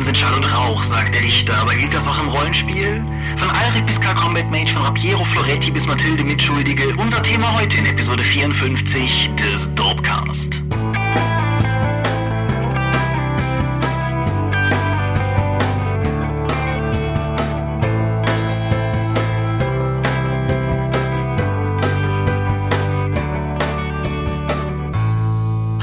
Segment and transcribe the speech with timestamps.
[0.00, 3.04] Waffen sind Schall und Rauch, sagt der Dichter, aber gilt das auch im Rollenspiel?
[3.36, 7.76] Von Alrik bis K Combat Mage, von Rapiero Floretti bis Mathilde Mitschuldige, unser Thema heute
[7.76, 10.69] in Episode 54 des Dopecast.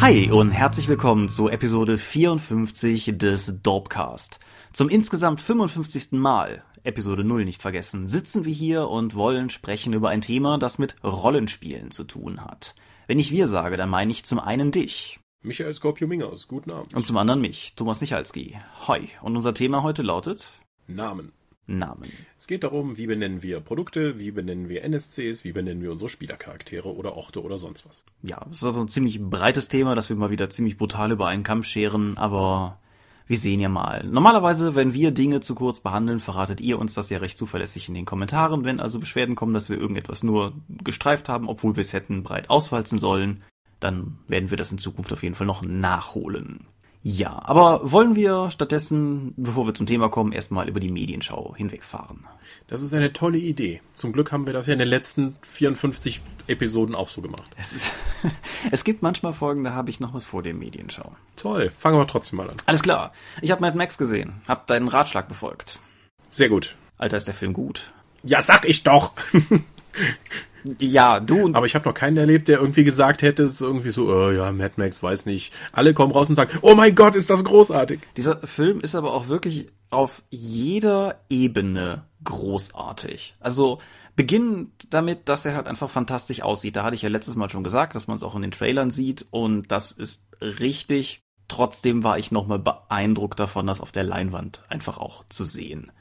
[0.07, 4.39] Hi und herzlich willkommen zu Episode 54 des Dopecast.
[4.71, 6.13] Zum insgesamt 55.
[6.13, 10.79] Mal, Episode 0 nicht vergessen, sitzen wir hier und wollen sprechen über ein Thema, das
[10.79, 12.73] mit Rollenspielen zu tun hat.
[13.07, 15.19] Wenn ich wir sage, dann meine ich zum einen dich.
[15.41, 16.93] Michael Skorpio-Mingers, guten Abend.
[16.93, 18.57] Und zum anderen mich, Thomas Michalski.
[18.87, 19.09] Hoi.
[19.21, 20.47] Und unser Thema heute lautet?
[20.87, 21.33] Namen.
[21.67, 22.09] Namen.
[22.37, 26.09] Es geht darum, wie benennen wir Produkte, wie benennen wir NSCs, wie benennen wir unsere
[26.09, 28.03] Spielercharaktere oder Orte oder sonst was.
[28.23, 31.27] Ja, das ist also ein ziemlich breites Thema, das wir mal wieder ziemlich brutal über
[31.27, 32.79] einen Kamm scheren, aber
[33.27, 34.05] wir sehen ja mal.
[34.05, 37.93] Normalerweise, wenn wir Dinge zu kurz behandeln, verratet ihr uns das ja recht zuverlässig in
[37.93, 38.63] den Kommentaren.
[38.63, 42.49] Wenn also Beschwerden kommen, dass wir irgendetwas nur gestreift haben, obwohl wir es hätten breit
[42.49, 43.43] auswalzen sollen,
[43.81, 46.65] dann werden wir das in Zukunft auf jeden Fall noch nachholen.
[47.03, 52.25] Ja, aber wollen wir stattdessen, bevor wir zum Thema kommen, erstmal über die Medienschau hinwegfahren?
[52.67, 53.81] Das ist eine tolle Idee.
[53.95, 57.49] Zum Glück haben wir das ja in den letzten 54 Episoden auch so gemacht.
[57.55, 57.93] Es, ist,
[58.71, 61.15] es gibt manchmal Folgen, da habe ich noch was vor der Medienschau.
[61.35, 62.57] Toll, fangen wir trotzdem mal an.
[62.65, 63.13] Alles klar.
[63.41, 65.79] Ich habe Mad Max gesehen, habe deinen Ratschlag befolgt.
[66.27, 66.75] Sehr gut.
[66.97, 67.93] Alter, ist der Film gut.
[68.23, 69.13] Ja, sag ich doch.
[70.79, 71.53] Ja, du.
[71.53, 74.31] Aber ich habe noch keinen erlebt, der irgendwie gesagt hätte, es ist irgendwie so, oh,
[74.31, 75.53] ja, Mad Max, weiß nicht.
[75.71, 78.01] Alle kommen raus und sagen, oh mein Gott, ist das großartig.
[78.15, 83.35] Dieser Film ist aber auch wirklich auf jeder Ebene großartig.
[83.39, 83.79] Also
[84.15, 86.75] beginnend damit, dass er halt einfach fantastisch aussieht.
[86.75, 88.91] Da hatte ich ja letztes Mal schon gesagt, dass man es auch in den Trailern
[88.91, 91.21] sieht und das ist richtig.
[91.47, 95.91] Trotzdem war ich nochmal beeindruckt davon, das auf der Leinwand einfach auch zu sehen.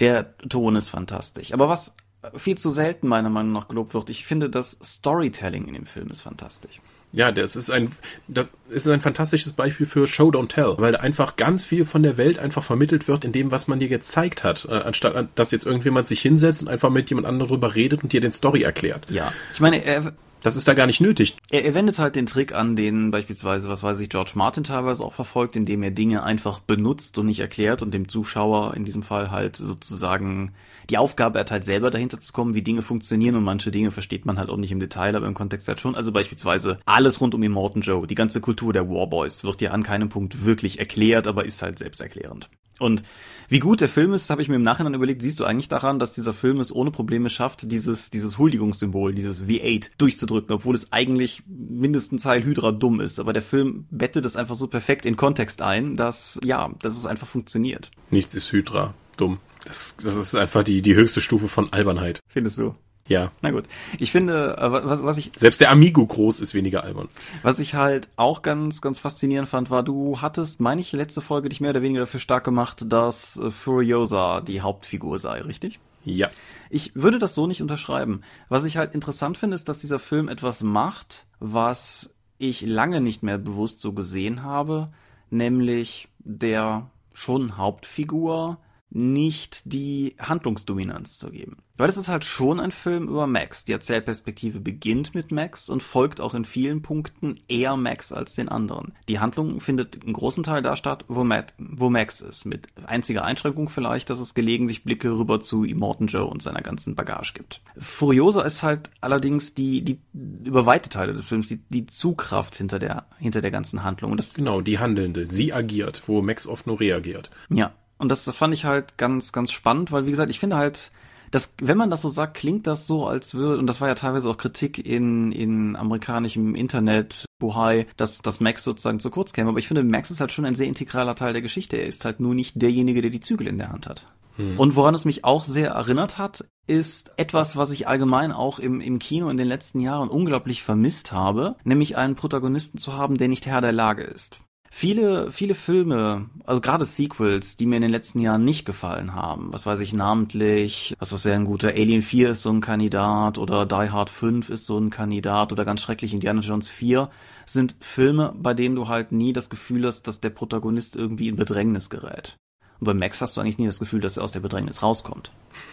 [0.00, 1.54] Der Ton ist fantastisch.
[1.54, 1.96] Aber was
[2.34, 4.10] viel zu selten meiner Meinung nach gelobt wird.
[4.10, 6.80] Ich finde, das Storytelling in dem Film ist fantastisch.
[7.12, 7.92] Ja, das ist ein,
[8.28, 12.16] das ist ein fantastisches Beispiel für Show Don't Tell, weil einfach ganz viel von der
[12.18, 15.64] Welt einfach vermittelt wird in dem, was man dir gezeigt hat, äh, anstatt dass jetzt
[15.64, 19.10] irgendjemand sich hinsetzt und einfach mit jemand anderem drüber redet und dir den Story erklärt.
[19.10, 20.12] Ja, ich meine, er,
[20.42, 21.36] das ist da gar nicht nötig.
[21.50, 25.02] Er, er wendet halt den Trick an, den beispielsweise, was weiß ich, George Martin teilweise
[25.04, 29.02] auch verfolgt, indem er Dinge einfach benutzt und nicht erklärt und dem Zuschauer in diesem
[29.02, 30.52] Fall halt sozusagen
[30.90, 34.38] die Aufgabe erteilt, selber dahinter zu kommen, wie Dinge funktionieren und manche Dinge versteht man
[34.38, 35.94] halt auch nicht im Detail, aber im Kontext halt schon.
[35.94, 39.82] Also beispielsweise alles rund um Immortan Joe, die ganze Kultur der Warboys wird ja an
[39.82, 42.48] keinem Punkt wirklich erklärt, aber ist halt selbsterklärend.
[42.78, 43.02] Und
[43.48, 45.98] wie gut der Film ist, habe ich mir im Nachhinein überlegt, siehst du eigentlich daran,
[45.98, 50.92] dass dieser Film es ohne Probleme schafft, dieses, dieses Huldigungssymbol, dieses V8 durchzudrücken, obwohl es
[50.92, 53.18] eigentlich mindestens Teil Hydra dumm ist.
[53.18, 57.06] Aber der Film bettet es einfach so perfekt in Kontext ein, dass, ja, dass es
[57.06, 57.90] einfach funktioniert.
[58.10, 59.38] Nichts ist Hydra dumm.
[59.66, 62.20] Das, das ist einfach die, die höchste Stufe von Albernheit.
[62.28, 62.74] Findest du?
[63.08, 63.32] Ja.
[63.42, 63.64] Na gut.
[63.98, 65.32] Ich finde, äh, was, was ich.
[65.36, 67.08] Selbst der Amigo groß ist weniger albern.
[67.42, 71.48] Was ich halt auch ganz, ganz faszinierend fand, war, du hattest, meine ich, letzte Folge
[71.48, 75.80] dich mehr oder weniger dafür stark gemacht, dass äh, Furiosa die Hauptfigur sei, richtig?
[76.04, 76.28] Ja.
[76.70, 78.22] Ich würde das so nicht unterschreiben.
[78.48, 83.22] Was ich halt interessant finde, ist, dass dieser Film etwas macht, was ich lange nicht
[83.22, 84.92] mehr bewusst so gesehen habe,
[85.30, 88.58] nämlich der schon Hauptfigur
[88.90, 91.58] nicht die Handlungsdominanz zu geben.
[91.78, 93.66] Weil es ist halt schon ein Film über Max.
[93.66, 98.48] Die Erzählperspektive beginnt mit Max und folgt auch in vielen Punkten eher Max als den
[98.48, 98.94] anderen.
[99.08, 102.46] Die Handlung findet einen großen Teil da statt, wo, Matt, wo Max ist.
[102.46, 106.94] Mit einziger Einschränkung vielleicht, dass es gelegentlich Blicke rüber zu Immortan Joe und seiner ganzen
[106.94, 107.60] Bagage gibt.
[107.76, 110.00] Furiosa ist halt allerdings die, die
[110.44, 114.12] über weite Teile des Films, die, die Zugkraft hinter der, hinter der ganzen Handlung.
[114.12, 115.28] Und das, genau, die Handelnde.
[115.28, 117.30] Sie agiert, wo Max oft nur reagiert.
[117.50, 120.56] Ja, und das, das fand ich halt ganz, ganz spannend, weil wie gesagt, ich finde
[120.56, 120.90] halt,
[121.30, 123.94] das, wenn man das so sagt, klingt das so, als würde, und das war ja
[123.94, 129.50] teilweise auch Kritik in, in amerikanischem Internet, Buhai, dass, dass Max sozusagen zu kurz käme.
[129.50, 131.76] Aber ich finde, Max ist halt schon ein sehr integraler Teil der Geschichte.
[131.76, 134.06] Er ist halt nur nicht derjenige, der die Zügel in der Hand hat.
[134.36, 134.58] Hm.
[134.58, 138.80] Und woran es mich auch sehr erinnert hat, ist etwas, was ich allgemein auch im,
[138.80, 143.28] im Kino in den letzten Jahren unglaublich vermisst habe, nämlich einen Protagonisten zu haben, der
[143.28, 144.40] nicht Herr der Lage ist.
[144.70, 149.52] Viele, viele Filme, also gerade Sequels, die mir in den letzten Jahren nicht gefallen haben,
[149.52, 153.38] was weiß ich namentlich, was was wäre ein guter, Alien 4 ist so ein Kandidat
[153.38, 157.08] oder Die Hard 5 ist so ein Kandidat oder ganz schrecklich Indiana Jones 4,
[157.46, 161.36] sind Filme, bei denen du halt nie das Gefühl hast, dass der Protagonist irgendwie in
[161.36, 162.36] Bedrängnis gerät.
[162.80, 165.32] Und bei Max hast du eigentlich nie das Gefühl, dass er aus der Bedrängnis rauskommt.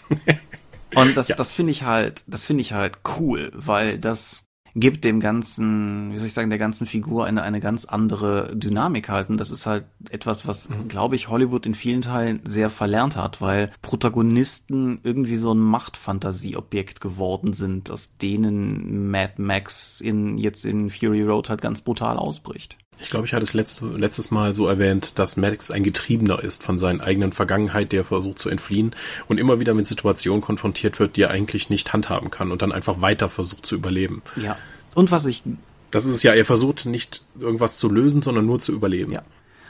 [0.96, 1.36] Und das, ja.
[1.36, 4.46] das finde ich halt, das finde ich halt cool, weil das
[4.76, 9.10] gibt dem ganzen, wie soll ich sagen, der ganzen Figur eine, eine ganz andere Dynamik
[9.10, 9.38] halten.
[9.38, 10.88] Das ist halt etwas, was, mhm.
[10.88, 17.02] glaube ich, Hollywood in vielen Teilen sehr verlernt hat, weil Protagonisten irgendwie so ein Machtfantasieobjekt
[17.02, 22.78] geworden sind, aus denen Mad Max in, jetzt in Fury Road halt ganz brutal ausbricht.
[23.00, 26.64] Ich glaube, ich hatte es letzte, letztes Mal so erwähnt, dass Maddox ein Getriebener ist
[26.64, 28.96] von seinen eigenen Vergangenheit, der versucht zu entfliehen
[29.28, 32.72] und immer wieder mit Situationen konfrontiert wird, die er eigentlich nicht handhaben kann und dann
[32.72, 34.22] einfach weiter versucht zu überleben.
[34.42, 34.58] Ja.
[34.96, 35.44] Und was ich.
[35.92, 39.12] Das ist es ja, er versucht nicht irgendwas zu lösen, sondern nur zu überleben.
[39.12, 39.22] Ja.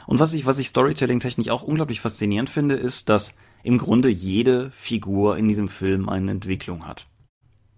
[0.06, 4.70] Und was ich, was ich Storytelling-technisch auch unglaublich faszinierend finde, ist, dass im Grunde jede
[4.70, 7.06] Figur in diesem Film eine Entwicklung hat.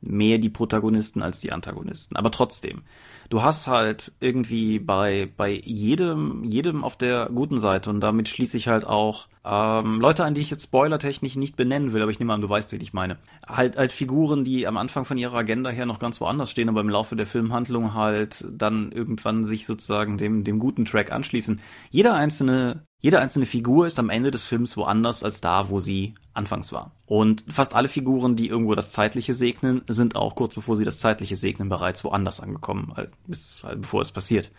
[0.06, 2.16] Mehr die Protagonisten als die Antagonisten.
[2.16, 2.82] Aber trotzdem
[3.28, 8.56] du hast halt irgendwie bei, bei jedem, jedem auf der guten Seite und damit schließe
[8.56, 12.18] ich halt auch ähm, Leute an, die ich jetzt spoilertechnisch nicht benennen will, aber ich
[12.18, 13.18] nehme an, du weißt, wen ich meine.
[13.46, 16.80] Halt, halt Figuren, die am Anfang von ihrer Agenda her noch ganz woanders stehen, aber
[16.80, 21.60] im Laufe der Filmhandlung halt dann irgendwann sich sozusagen dem, dem guten Track anschließen.
[21.90, 26.14] Jeder einzelne jede einzelne Figur ist am Ende des Films woanders als da, wo sie
[26.34, 26.90] anfangs war.
[27.04, 30.98] Und fast alle Figuren, die irgendwo das Zeitliche segnen, sind auch kurz bevor sie das
[30.98, 34.50] Zeitliche segnen bereits woanders angekommen, halt, bis, halt bevor es passiert.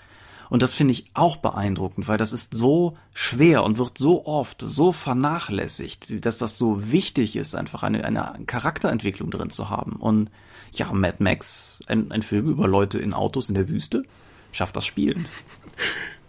[0.49, 4.63] Und das finde ich auch beeindruckend, weil das ist so schwer und wird so oft
[4.65, 9.93] so vernachlässigt, dass das so wichtig ist, einfach eine, eine Charakterentwicklung drin zu haben.
[9.93, 10.29] Und
[10.71, 14.03] ja, Mad Max, ein, ein Film über Leute in Autos in der Wüste,
[14.51, 15.25] schafft das Spielen.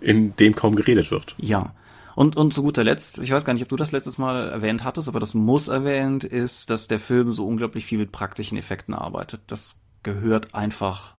[0.00, 1.34] In dem kaum geredet wird.
[1.38, 1.74] Ja.
[2.14, 4.82] Und, und zu guter Letzt, ich weiß gar nicht, ob du das letztes Mal erwähnt
[4.82, 8.92] hattest, aber das muss erwähnt ist, dass der Film so unglaublich viel mit praktischen Effekten
[8.92, 9.42] arbeitet.
[9.46, 11.14] Das gehört einfach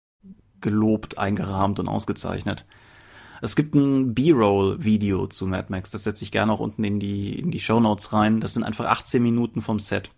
[0.60, 2.66] gelobt, eingerahmt und ausgezeichnet.
[3.42, 7.38] Es gibt ein B-Roll-Video zu Mad Max, das setze ich gerne auch unten in die,
[7.38, 8.40] in die Show Notes rein.
[8.40, 10.12] Das sind einfach 18 Minuten vom Set.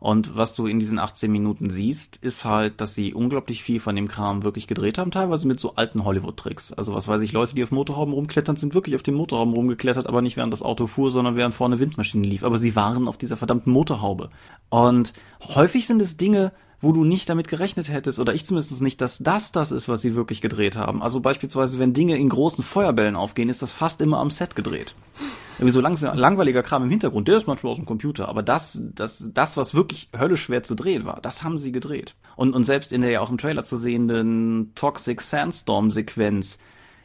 [0.00, 3.96] Und was du in diesen 18 Minuten siehst, ist halt, dass sie unglaublich viel von
[3.96, 6.72] dem Kram wirklich gedreht haben, teilweise mit so alten Hollywood-Tricks.
[6.72, 10.06] Also was weiß ich, Leute, die auf Motorhauben rumklettern, sind wirklich auf dem Motorhauben rumgeklettert,
[10.06, 12.44] aber nicht während das Auto fuhr, sondern während vorne Windmaschine lief.
[12.44, 14.30] Aber sie waren auf dieser verdammten Motorhaube.
[14.68, 19.00] Und häufig sind es Dinge, wo du nicht damit gerechnet hättest, oder ich zumindest nicht,
[19.00, 21.02] dass das das ist, was sie wirklich gedreht haben.
[21.02, 24.94] Also beispielsweise, wenn Dinge in großen Feuerbällen aufgehen, ist das fast immer am Set gedreht
[25.58, 28.80] irgendwie so langsam, langweiliger Kram im Hintergrund, der ist manchmal aus dem Computer, aber das,
[28.94, 32.14] das, das, was wirklich höllisch schwer zu drehen war, das haben sie gedreht.
[32.36, 36.58] Und, und selbst in der ja auch im Trailer zu sehenden Toxic Sandstorm Sequenz,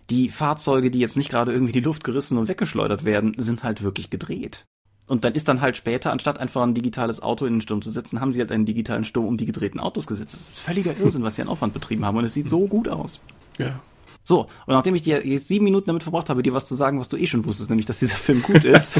[0.10, 3.81] die Fahrzeuge, die jetzt nicht gerade irgendwie die Luft gerissen und weggeschleudert werden, sind halt
[3.81, 4.66] wirklich gedreht.
[5.13, 7.92] Und dann ist dann halt später, anstatt einfach ein digitales Auto in den Sturm zu
[7.92, 10.33] setzen, haben sie halt einen digitalen Sturm um die gedrehten Autos gesetzt.
[10.33, 12.18] Das ist völliger Irrsinn, was sie an Aufwand betrieben haben.
[12.18, 13.19] Und es sieht so gut aus.
[13.60, 13.80] Ja.
[14.24, 17.00] So, und nachdem ich dir jetzt sieben Minuten damit verbracht habe, dir was zu sagen,
[17.00, 19.00] was du eh schon wusstest, nämlich, dass dieser Film gut ist,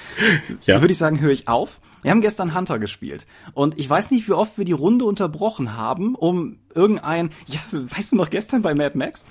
[0.66, 0.80] ja.
[0.80, 1.80] würde ich sagen, höre ich auf.
[2.02, 3.24] Wir haben gestern Hunter gespielt.
[3.52, 8.10] Und ich weiß nicht, wie oft wir die Runde unterbrochen haben, um irgendein, ja, weißt
[8.10, 9.24] du noch gestern bei Mad Max?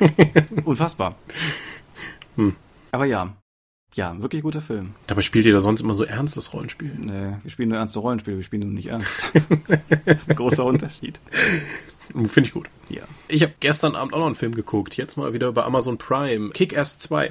[0.64, 1.14] Unfassbar.
[2.34, 2.56] Hm.
[2.90, 3.36] Aber ja,
[3.94, 4.92] ja, wirklich guter Film.
[5.06, 6.94] Dabei spielt ihr da sonst immer so ernstes Rollenspiel.
[6.98, 9.32] Nee, wir spielen nur ernste Rollenspiele, wir spielen nur nicht ernst.
[10.04, 11.20] das ist ein großer Unterschied.
[12.12, 12.68] Finde ich gut.
[12.88, 13.02] Ja.
[13.28, 16.50] Ich habe gestern Abend auch noch einen Film geguckt, jetzt mal wieder über Amazon Prime.
[16.50, 17.30] Kick-Ass 2.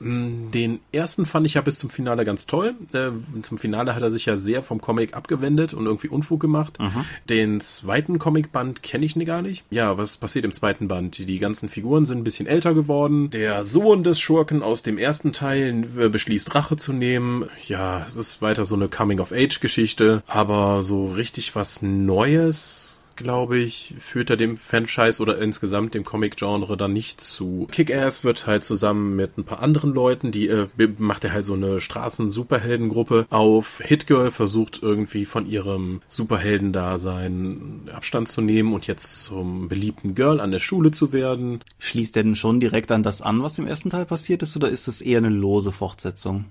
[0.00, 0.50] Mm.
[0.52, 2.74] Den ersten fand ich ja bis zum Finale ganz toll.
[2.92, 3.10] Äh,
[3.42, 6.78] zum Finale hat er sich ja sehr vom Comic abgewendet und irgendwie Unfug gemacht.
[6.78, 7.04] Mhm.
[7.28, 9.64] Den zweiten Comicband kenne ich gar nicht.
[9.70, 11.18] Ja, was passiert im zweiten Band?
[11.18, 13.30] Die ganzen Figuren sind ein bisschen älter geworden.
[13.30, 17.46] Der Sohn des Schurken aus dem ersten Teil äh, beschließt Rache zu nehmen.
[17.66, 20.22] Ja, es ist weiter so eine Coming-of-Age-Geschichte.
[20.28, 22.87] Aber so richtig was Neues
[23.18, 27.66] glaube ich, führt er dem Franchise oder insgesamt dem Comic-Genre dann nicht zu.
[27.70, 31.54] Kick-Ass wird halt zusammen mit ein paar anderen Leuten, die äh, macht er halt so
[31.54, 33.80] eine Straßen-Superheldengruppe auf.
[33.84, 40.52] Hitgirl versucht irgendwie von ihrem Superheldendasein Abstand zu nehmen und jetzt zum beliebten Girl an
[40.52, 41.60] der Schule zu werden.
[41.78, 44.68] Schließt er denn schon direkt an das an, was im ersten Teil passiert ist, oder
[44.68, 46.44] ist es eher eine lose Fortsetzung?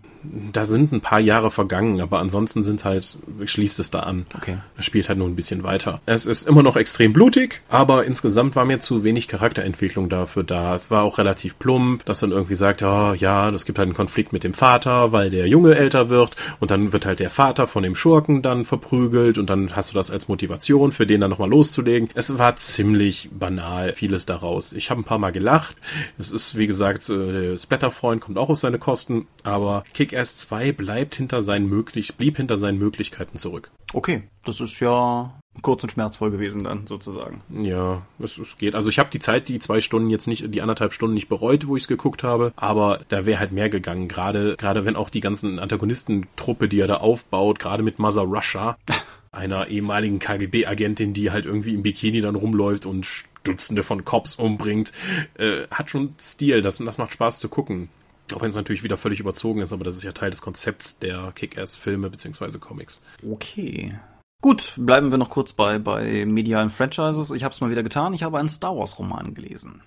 [0.52, 4.26] Da sind ein paar Jahre vergangen, aber ansonsten sind halt, schließt es da an.
[4.36, 4.58] Okay.
[4.78, 6.02] Es spielt halt nur ein bisschen weiter.
[6.06, 10.76] Es ist immer noch extrem blutig, aber insgesamt war mir zu wenig Charakterentwicklung dafür da.
[10.76, 13.96] Es war auch relativ plump, dass dann irgendwie sagt, oh, ja, das gibt halt einen
[13.96, 17.68] Konflikt mit dem Vater, weil der Junge älter wird und dann wird halt der Vater
[17.68, 21.30] von dem Schurken dann verprügelt und dann hast du das als Motivation für den dann
[21.30, 22.10] nochmal loszulegen.
[22.14, 24.74] Es war ziemlich banal, vieles daraus.
[24.74, 25.76] Ich habe ein paar Mal gelacht.
[26.18, 30.72] Es ist, wie gesagt, äh, der Splatterfreund kommt auch auf seine Kosten, aber Kick-Ass 2
[30.72, 33.72] bleibt hinter seinen möglich, blieb hinter seinen Möglichkeiten zurück.
[33.94, 37.42] Okay, das ist ja kurz und schmerzvoll gewesen dann sozusagen.
[37.50, 38.76] Ja, es, es geht.
[38.76, 41.68] Also ich habe die Zeit, die zwei Stunden jetzt nicht, die anderthalb Stunden nicht bereut,
[41.68, 44.08] wo ich es geguckt habe, aber da wäre halt mehr gegangen.
[44.08, 48.78] Gerade gerade wenn auch die ganzen Antagonistentruppe, die er da aufbaut, gerade mit Mother Russia.
[49.32, 54.92] einer ehemaligen KGB-Agentin, die halt irgendwie im Bikini dann rumläuft und Dutzende von Cops umbringt.
[55.38, 57.90] Äh, hat schon Stil, das, das macht Spaß zu gucken.
[58.34, 61.00] Auch wenn es natürlich wieder völlig überzogen ist, aber das ist ja Teil des Konzepts
[61.00, 62.58] der Kick-Ass-Filme bzw.
[62.58, 63.02] Comics.
[63.26, 63.94] Okay.
[64.42, 67.32] Gut, bleiben wir noch kurz bei, bei medialen Franchises.
[67.32, 68.14] Ich habe es mal wieder getan.
[68.14, 69.82] Ich habe einen Star Wars-Roman gelesen.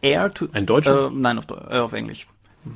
[0.00, 0.48] Air to...
[0.52, 1.08] Ein deutscher?
[1.08, 2.28] Äh, nein, auf, äh, auf Englisch.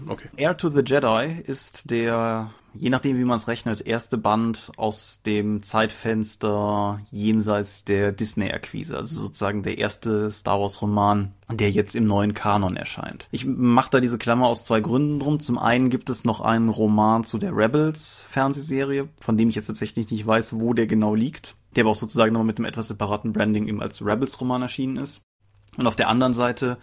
[0.07, 0.29] Okay.
[0.37, 5.23] Air to the Jedi ist der, je nachdem wie man es rechnet, erste Band aus
[5.27, 8.97] dem Zeitfenster jenseits der Disney-Akquise.
[8.97, 13.29] Also sozusagen der erste Star Wars-Roman, der jetzt im neuen Kanon erscheint.
[13.33, 15.41] Ich mache da diese Klammer aus zwei Gründen drum.
[15.41, 20.11] Zum einen gibt es noch einen Roman zu der Rebels-Fernsehserie, von dem ich jetzt tatsächlich
[20.11, 21.57] nicht weiß, wo der genau liegt.
[21.75, 25.23] Der aber auch sozusagen nochmal mit einem etwas separaten Branding eben als Rebels-Roman erschienen ist.
[25.77, 26.79] Und auf der anderen Seite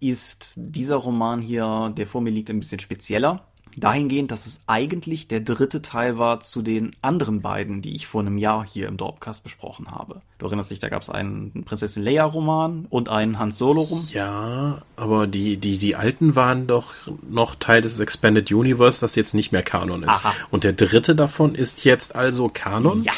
[0.00, 3.46] ist dieser Roman hier, der vor mir liegt, ein bisschen spezieller.
[3.78, 8.22] Dahingehend, dass es eigentlich der dritte Teil war zu den anderen beiden, die ich vor
[8.22, 10.22] einem Jahr hier im Dorpcast besprochen habe.
[10.38, 14.06] Du erinnerst dich, da gab es einen Prinzessin Leia-Roman und einen Hans Solo-Roman.
[14.08, 16.94] Ja, aber die, die, die alten waren doch
[17.28, 20.08] noch Teil des Expanded Universe, das jetzt nicht mehr Kanon ist.
[20.08, 20.32] Aha.
[20.50, 23.02] Und der dritte davon ist jetzt also Kanon?
[23.02, 23.12] Ja.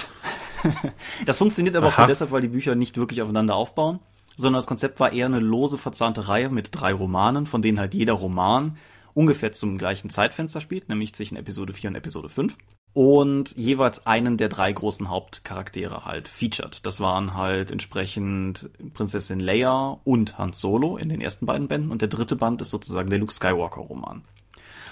[1.27, 2.03] das funktioniert aber Aha.
[2.03, 4.01] auch deshalb, weil die Bücher nicht wirklich aufeinander aufbauen
[4.39, 7.93] sondern das Konzept war eher eine lose verzahnte Reihe mit drei Romanen, von denen halt
[7.93, 8.79] jeder Roman
[9.15, 12.57] ungefähr zum gleichen Zeitfenster spielt, nämlich zwischen Episode 4 und Episode 5
[12.95, 16.85] und jeweils einen der drei großen Hauptcharaktere halt featured.
[16.85, 22.01] Das waren halt entsprechend Prinzessin Leia und Han Solo in den ersten beiden Bänden und
[22.01, 24.23] der dritte Band ist sozusagen der Luke Skywalker Roman.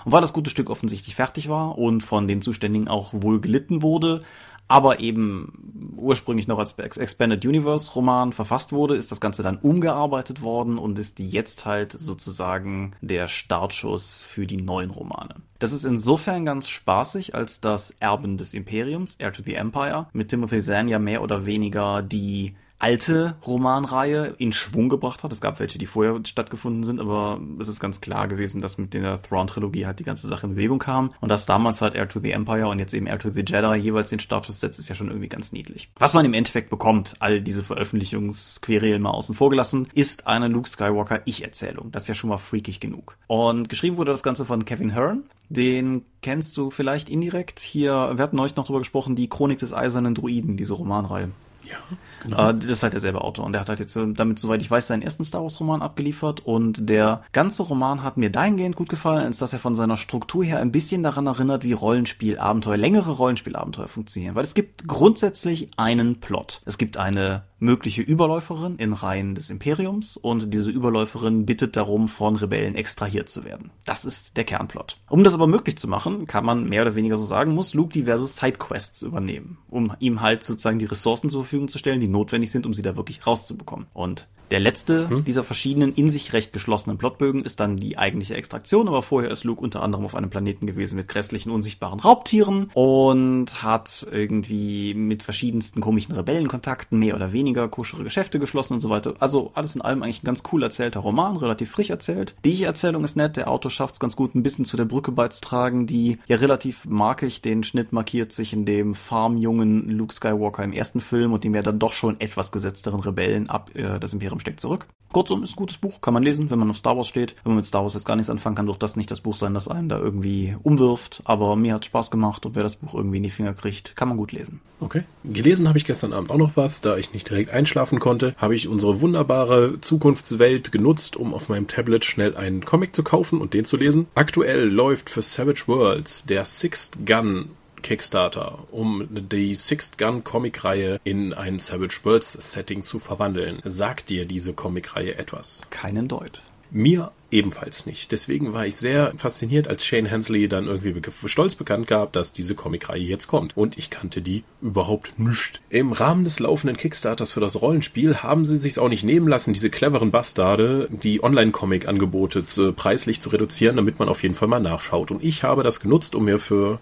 [0.05, 3.83] Und weil das gute Stück offensichtlich fertig war und von den Zuständigen auch wohl gelitten
[3.83, 4.23] wurde,
[4.69, 10.43] aber eben ursprünglich noch als Expanded Universe Roman verfasst wurde, ist das Ganze dann umgearbeitet
[10.43, 15.37] worden und ist jetzt halt sozusagen der Startschuss für die neuen Romane.
[15.59, 20.29] Das ist insofern ganz spaßig, als das Erben des Imperiums, Heir to the Empire, mit
[20.29, 25.33] Timothy Zahn ja mehr oder weniger die alte Romanreihe in Schwung gebracht hat.
[25.33, 28.95] Es gab welche, die vorher stattgefunden sind, aber es ist ganz klar gewesen, dass mit
[28.95, 31.13] der Thrawn-Trilogie halt die ganze Sache in Bewegung kam.
[31.21, 33.77] Und dass damals halt Air to the Empire und jetzt eben Air to the Jedi
[33.77, 35.91] jeweils den Status setzt, ist ja schon irgendwie ganz niedlich.
[35.99, 40.69] Was man im Endeffekt bekommt, all diese Veröffentlichungsquerelen mal außen vor gelassen, ist eine Luke
[40.69, 41.93] Skywalker Ich-Erzählung.
[41.93, 43.17] Das ist ja schon mal freakig genug.
[43.27, 45.25] Und geschrieben wurde das Ganze von Kevin Hearn.
[45.49, 47.61] Den kennst du vielleicht indirekt.
[47.61, 51.31] Hier, wir hatten euch noch drüber gesprochen, die Chronik des eisernen Druiden, diese Romanreihe.
[51.65, 51.79] Ja,
[52.23, 52.51] genau.
[52.51, 54.87] Äh, das ist halt derselbe Autor und der hat halt jetzt damit, soweit ich weiß,
[54.87, 59.25] seinen ersten Star Wars Roman abgeliefert und der ganze Roman hat mir dahingehend gut gefallen,
[59.25, 63.89] als dass er von seiner Struktur her ein bisschen daran erinnert, wie Rollenspielabenteuer, längere Rollenspielabenteuer
[63.89, 66.63] funktionieren, weil es gibt grundsätzlich einen Plot.
[66.65, 72.37] Es gibt eine mögliche Überläuferin in Reihen des Imperiums und diese Überläuferin bittet darum, von
[72.37, 73.71] Rebellen extrahiert zu werden.
[73.85, 74.99] Das ist der Kernplot.
[75.09, 77.93] Um das aber möglich zu machen, kann man mehr oder weniger so sagen, muss Luke
[77.93, 82.51] diverse Sidequests übernehmen, um ihm halt sozusagen die Ressourcen zur Verfügung zu stellen, die notwendig
[82.51, 83.87] sind, um sie da wirklich rauszubekommen.
[83.93, 85.25] Und der letzte hm.
[85.25, 89.43] dieser verschiedenen in sich recht geschlossenen Plotbögen ist dann die eigentliche Extraktion, aber vorher ist
[89.43, 95.25] Luke unter anderem auf einem Planeten gewesen mit grässlichen, unsichtbaren Raubtieren und hat irgendwie mit
[95.25, 99.15] verschiedensten komischen Rebellenkontakten mehr oder weniger koschere Geschäfte geschlossen und so weiter.
[99.19, 102.37] Also alles in allem eigentlich ein ganz cool erzählter Roman, relativ frisch erzählt.
[102.45, 105.11] Die Ich-Erzählung ist nett, der Autor schafft es ganz gut, ein bisschen zu der Brücke
[105.11, 111.01] beizutragen, die ja relativ markig den Schnitt markiert zwischen dem farmjungen Luke Skywalker im ersten
[111.01, 114.61] Film und dem ja dann doch schon etwas gesetzteren Rebellen ab äh, das Imperium steckt
[114.61, 114.87] zurück.
[115.13, 117.37] Kurzum, ist ein gutes Buch, kann man lesen, wenn man auf Star Wars steht.
[117.43, 119.37] Wenn man mit Star Wars jetzt gar nichts anfangen kann, doch das nicht das Buch
[119.37, 121.23] sein, das einen da irgendwie umwirft.
[121.25, 124.09] Aber mir hat Spaß gemacht und wer das Buch irgendwie in die Finger kriegt, kann
[124.09, 124.61] man gut lesen.
[124.81, 125.05] Okay.
[125.25, 128.55] Gelesen habe ich gestern Abend auch noch was, da ich nicht direkt einschlafen konnte, habe
[128.55, 133.55] ich unsere wunderbare Zukunftswelt genutzt, um auf meinem Tablet schnell einen Comic zu kaufen und
[133.55, 134.09] den zu lesen.
[134.15, 137.51] Aktuell läuft für Savage Worlds der Sixth Gun
[137.83, 143.61] Kickstarter, um die Sixth Gun Comic-Reihe in ein Savage Worlds Setting zu verwandeln.
[143.65, 145.61] Sagt dir diese Comic-Reihe etwas?
[145.71, 146.43] Keinen Deut.
[146.71, 148.13] Mir ebenfalls nicht.
[148.13, 150.95] Deswegen war ich sehr fasziniert, als Shane Hensley dann irgendwie
[151.27, 153.57] stolz bekannt gab, dass diese Comicreihe jetzt kommt.
[153.57, 155.61] Und ich kannte die überhaupt nicht.
[155.71, 159.53] Im Rahmen des laufenden Kickstarters für das Rollenspiel haben sie sich auch nicht nehmen lassen,
[159.53, 165.11] diese cleveren Bastarde, die Online-Comic-Angebote preislich zu reduzieren, damit man auf jeden Fall mal nachschaut.
[165.11, 166.79] Und ich habe das genutzt, um mir für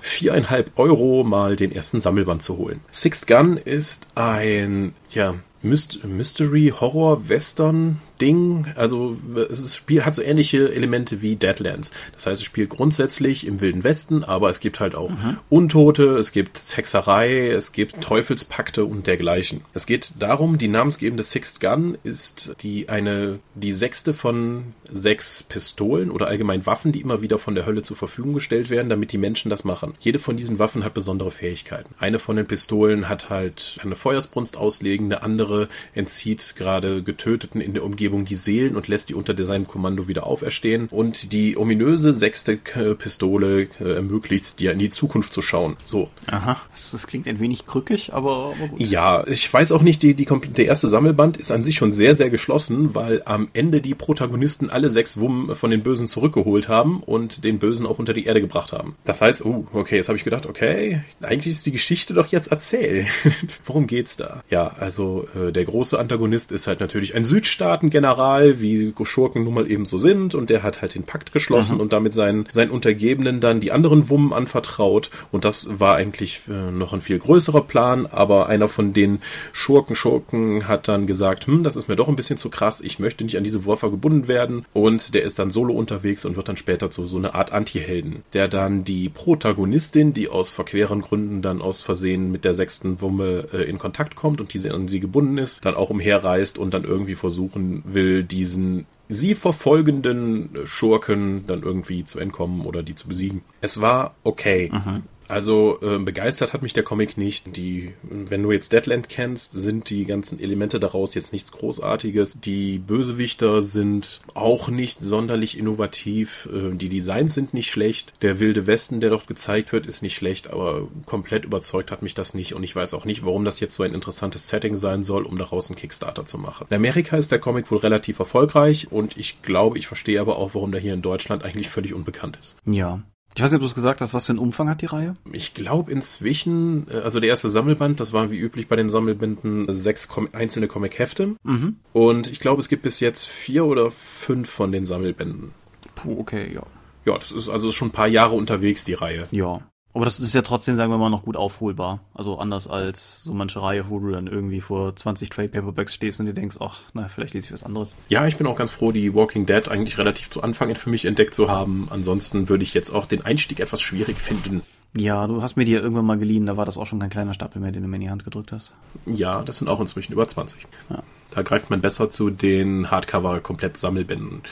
[0.00, 2.80] viereinhalb Euro mal den ersten Sammelband zu holen.
[2.90, 9.16] Sixth Gun ist ein, ja, Mystery, Horror, Western Ding, also
[9.50, 11.90] es ist, Spiel hat so ähnliche Elemente wie Deadlands.
[12.14, 15.38] Das heißt, es spielt grundsätzlich im Wilden Westen, aber es gibt halt auch mhm.
[15.50, 19.62] Untote, es gibt Hexerei, es gibt Teufelspakte und dergleichen.
[19.74, 26.10] Es geht darum, die namensgebende Sixth Gun ist die eine die sechste von sechs Pistolen
[26.10, 29.18] oder allgemein Waffen, die immer wieder von der Hölle zur Verfügung gestellt werden, damit die
[29.18, 29.94] Menschen das machen.
[30.00, 31.94] Jede von diesen Waffen hat besondere Fähigkeiten.
[31.98, 37.74] Eine von den Pistolen hat halt eine Feuersbrunst auslegen, eine andere entzieht gerade Getöteten in
[37.74, 40.88] der Umgebung die Seelen und lässt die unter seinem Kommando wieder auferstehen.
[40.90, 45.76] Und die ominöse sechste Pistole äh, ermöglicht dir in die Zukunft zu schauen.
[45.84, 46.10] So.
[46.26, 46.60] Aha.
[46.72, 48.80] Das, klingt ein wenig krückig, aber, aber gut.
[48.80, 52.14] Ja, ich weiß auch nicht, die, die, der erste Sammelband ist an sich schon sehr,
[52.14, 57.02] sehr geschlossen, weil am Ende die Protagonisten alle sechs Wummen von den Bösen zurückgeholt haben
[57.02, 58.96] und den Bösen auch unter die Erde gebracht haben.
[59.04, 62.48] Das heißt, oh, okay, jetzt habe ich gedacht, okay, eigentlich ist die Geschichte doch jetzt
[62.48, 63.06] erzählt.
[63.64, 64.42] Worum geht's da?
[64.50, 69.70] Ja, also äh, der große Antagonist ist halt natürlich ein Südstaaten-General, wie Schurken nun mal
[69.70, 71.80] eben so sind, und der hat halt den Pakt geschlossen mhm.
[71.80, 75.10] und damit seinen, seinen Untergebenen dann die anderen Wummen anvertraut.
[75.30, 79.20] Und das war eigentlich äh, noch ein viel größerer Plan, aber einer von den
[79.52, 83.24] Schurken-Schurken hat dann gesagt, hm, das ist mir doch ein bisschen zu krass, ich möchte
[83.24, 84.64] nicht an diese Wurfer gebunden werden.
[84.72, 88.22] Und der ist dann solo unterwegs und wird dann später zu so eine Art Anti-Helden,
[88.32, 93.48] der dann die Protagonistin, die aus verqueren Gründen dann aus Versehen mit der sechsten Wumme
[93.52, 96.84] äh, in Kontakt kommt und diese an sie gebunden ist, dann auch umherreist und dann
[96.84, 103.42] irgendwie versuchen will, diesen sie verfolgenden Schurken dann irgendwie zu entkommen oder die zu besiegen.
[103.60, 104.70] Es war okay.
[104.72, 105.02] Mhm.
[105.32, 107.56] Also äh, begeistert hat mich der Comic nicht.
[107.56, 112.36] Die, wenn du jetzt Deadland kennst, sind die ganzen Elemente daraus jetzt nichts Großartiges.
[112.38, 116.50] Die Bösewichter sind auch nicht sonderlich innovativ.
[116.52, 118.12] Äh, die Designs sind nicht schlecht.
[118.20, 122.12] Der wilde Westen, der dort gezeigt wird, ist nicht schlecht, aber komplett überzeugt hat mich
[122.12, 122.52] das nicht.
[122.52, 125.38] Und ich weiß auch nicht, warum das jetzt so ein interessantes Setting sein soll, um
[125.38, 126.66] daraus einen Kickstarter zu machen.
[126.68, 130.54] In Amerika ist der Comic wohl relativ erfolgreich und ich glaube, ich verstehe aber auch,
[130.54, 132.56] warum der hier in Deutschland eigentlich völlig unbekannt ist.
[132.66, 133.02] Ja,
[133.34, 135.16] ich weiß nicht, ob du es gesagt hast, was für einen Umfang hat die Reihe?
[135.32, 139.72] Ich glaube inzwischen, äh, also der erste Sammelband, das war wie üblich bei den Sammelbänden
[139.72, 141.36] sechs Com einzelne Comic-Hefte.
[141.42, 141.76] Mhm.
[141.92, 145.52] Und ich glaube, es gibt bis jetzt vier oder fünf von den Sammelbänden.
[145.94, 146.62] Puh, okay, ja.
[147.04, 149.26] Ja, das ist also schon ein paar Jahre unterwegs, die Reihe.
[149.30, 149.62] Ja.
[149.94, 152.00] Aber das ist ja trotzdem, sagen wir mal, noch gut aufholbar.
[152.14, 156.18] Also anders als so manche Reihe, wo du dann irgendwie vor 20 Trade Paperbacks stehst
[156.20, 157.94] und dir denkst, ach, na, vielleicht lese ich was anderes.
[158.08, 161.04] Ja, ich bin auch ganz froh, die Walking Dead eigentlich relativ zu Anfang für mich
[161.04, 161.88] entdeckt zu haben.
[161.90, 164.62] Ansonsten würde ich jetzt auch den Einstieg etwas schwierig finden.
[164.96, 167.08] Ja, du hast mir die ja irgendwann mal geliehen, da war das auch schon kein
[167.08, 168.74] kleiner Stapel mehr, den du mir in die Hand gedrückt hast.
[169.06, 170.66] Ja, das sind auch inzwischen über 20.
[170.90, 171.02] Ja.
[171.30, 174.42] Da greift man besser zu den Hardcover-Komplett-Sammelbänden.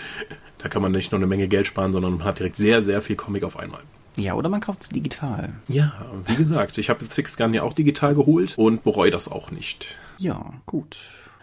[0.56, 3.02] Da kann man nicht nur eine Menge Geld sparen, sondern man hat direkt sehr, sehr
[3.02, 3.80] viel Comic auf einmal.
[4.16, 5.52] Ja, oder man kauft es digital.
[5.68, 5.92] Ja,
[6.26, 9.96] wie gesagt, ich habe Six Gun ja auch digital geholt und bereue das auch nicht.
[10.18, 10.98] Ja, gut.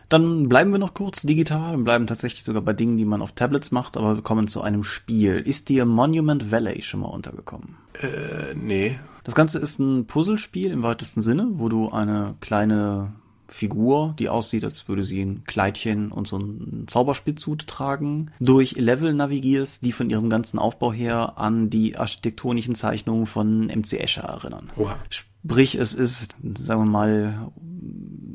[0.09, 3.33] Dann bleiben wir noch kurz digital und bleiben tatsächlich sogar bei Dingen, die man auf
[3.33, 5.39] Tablets macht, aber wir kommen zu einem Spiel.
[5.39, 7.75] Ist dir Monument Valley schon mal untergekommen?
[8.01, 8.99] Äh, nee.
[9.25, 13.11] Das Ganze ist ein Puzzlespiel im weitesten Sinne, wo du eine kleine
[13.47, 19.13] Figur, die aussieht, als würde sie ein Kleidchen und so einen Zauberspitzhut tragen, durch Level
[19.13, 24.69] navigierst, die von ihrem ganzen Aufbau her an die architektonischen Zeichnungen von MC Escher erinnern.
[24.77, 24.97] Oha.
[25.09, 27.51] Sprich, es ist, sagen wir mal,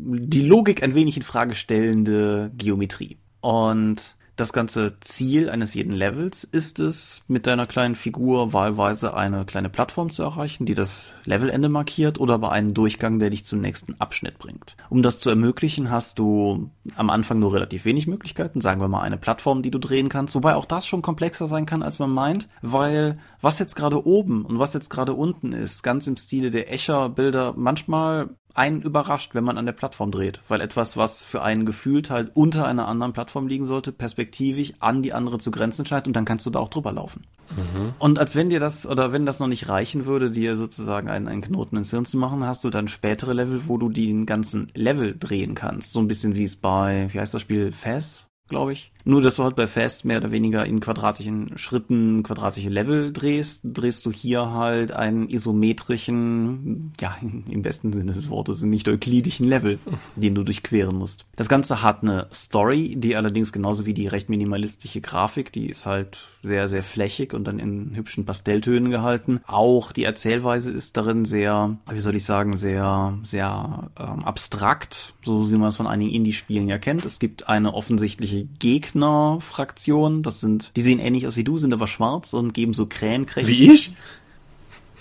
[0.05, 3.18] die Logik ein wenig in Frage stellende Geometrie.
[3.40, 9.45] Und das ganze Ziel eines jeden Levels ist es, mit deiner kleinen Figur wahlweise eine
[9.45, 13.61] kleine Plattform zu erreichen, die das Levelende markiert oder aber einen Durchgang, der dich zum
[13.61, 14.77] nächsten Abschnitt bringt.
[14.88, 19.03] Um das zu ermöglichen, hast du am Anfang nur relativ wenig Möglichkeiten, sagen wir mal
[19.03, 22.11] eine Plattform, die du drehen kannst, wobei auch das schon komplexer sein kann, als man
[22.11, 26.51] meint, weil was jetzt gerade oben und was jetzt gerade unten ist, ganz im Stile
[26.51, 31.43] der Escher-Bilder, manchmal einen überrascht, wenn man an der Plattform dreht, weil etwas, was für
[31.43, 35.87] einen gefühlt halt unter einer anderen Plattform liegen sollte, perspektivisch an die andere zu grenzen
[35.87, 37.25] scheint und dann kannst du da auch drüber laufen.
[37.57, 37.95] Mhm.
[37.99, 41.29] Und als wenn dir das, oder wenn das noch nicht reichen würde, dir sozusagen einen,
[41.29, 44.69] einen Knoten ins Hirn zu machen, hast du dann spätere Level, wo du den ganzen
[44.75, 45.93] Level drehen kannst.
[45.93, 48.29] So ein bisschen wie es bei, wie heißt das Spiel, Fast?
[48.53, 48.92] glaube ich.
[49.05, 53.61] Nur, dass du halt bei Fast mehr oder weniger in quadratischen Schritten quadratische Level drehst,
[53.65, 57.17] drehst du hier halt einen isometrischen, ja,
[57.49, 59.79] im besten Sinne des Wortes, nicht euklidischen Level,
[60.17, 61.25] den du durchqueren musst.
[61.37, 65.87] Das Ganze hat eine Story, die allerdings genauso wie die recht minimalistische Grafik, die ist
[65.87, 69.41] halt sehr, sehr flächig und dann in hübschen Pastelltönen gehalten.
[69.47, 75.51] Auch die Erzählweise ist darin sehr, wie soll ich sagen, sehr, sehr ähm, abstrakt, so
[75.51, 77.05] wie man es von einigen Indie-Spielen ja kennt.
[77.05, 78.47] Es gibt eine offensichtliche
[78.93, 80.23] Gegnerfraktion.
[80.23, 83.51] Das sind, die sehen ähnlich aus wie du, sind aber schwarz und geben so Krähenkräfte.
[83.51, 83.93] Wie ich?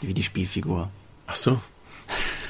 [0.02, 0.90] Wie die Spielfigur.
[1.28, 1.60] Ach so.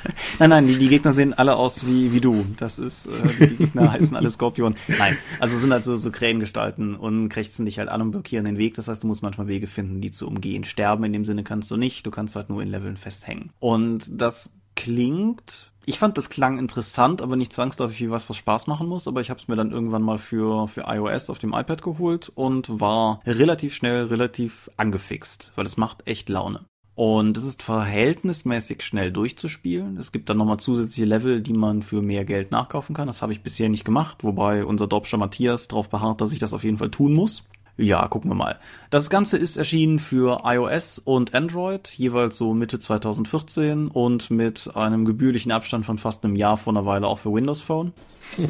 [0.40, 2.46] nein, nein, die, die Gegner sehen alle aus wie, wie du.
[2.58, 4.76] Das ist, äh, die, die Gegner heißen alle Skorpion.
[4.98, 8.58] Nein, also sind halt so, so Krähengestalten und krächzen dich halt an und blockieren den
[8.58, 8.74] Weg.
[8.76, 10.64] Das heißt, du musst manchmal Wege finden, die zu umgehen.
[10.64, 12.06] Sterben in dem Sinne kannst du nicht.
[12.06, 13.52] Du kannst halt nur in Leveln festhängen.
[13.60, 18.68] Und das klingt ich fand, das klang interessant, aber nicht zwangsläufig wie was, was Spaß
[18.68, 19.08] machen muss.
[19.08, 22.32] Aber ich habe es mir dann irgendwann mal für, für iOS auf dem iPad geholt
[22.34, 26.66] und war relativ schnell, relativ angefixt, weil es macht echt Laune.
[26.94, 29.98] Und es ist verhältnismäßig schnell durchzuspielen.
[29.98, 33.08] Es gibt dann nochmal zusätzliche Level, die man für mehr Geld nachkaufen kann.
[33.08, 36.54] Das habe ich bisher nicht gemacht, wobei unser Dorpscher Matthias darauf beharrt, dass ich das
[36.54, 37.48] auf jeden Fall tun muss.
[37.78, 38.60] Ja, gucken wir mal.
[38.90, 45.06] Das Ganze ist erschienen für iOS und Android, jeweils so Mitte 2014 und mit einem
[45.06, 47.94] gebührlichen Abstand von fast einem Jahr vor einer Weile auch für Windows Phone.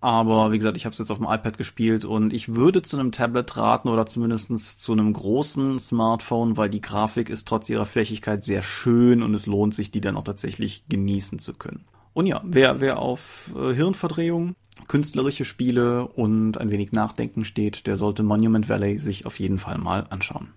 [0.00, 2.98] Aber wie gesagt, ich habe es jetzt auf dem iPad gespielt und ich würde zu
[2.98, 7.86] einem Tablet raten oder zumindest zu einem großen Smartphone, weil die Grafik ist trotz ihrer
[7.86, 11.86] Flächigkeit sehr schön und es lohnt sich, die dann auch tatsächlich genießen zu können.
[12.12, 14.54] Und ja, wer, wer auf äh, Hirnverdrehung,
[14.88, 19.78] künstlerische Spiele und ein wenig Nachdenken steht, der sollte Monument Valley sich auf jeden Fall
[19.78, 20.48] mal anschauen.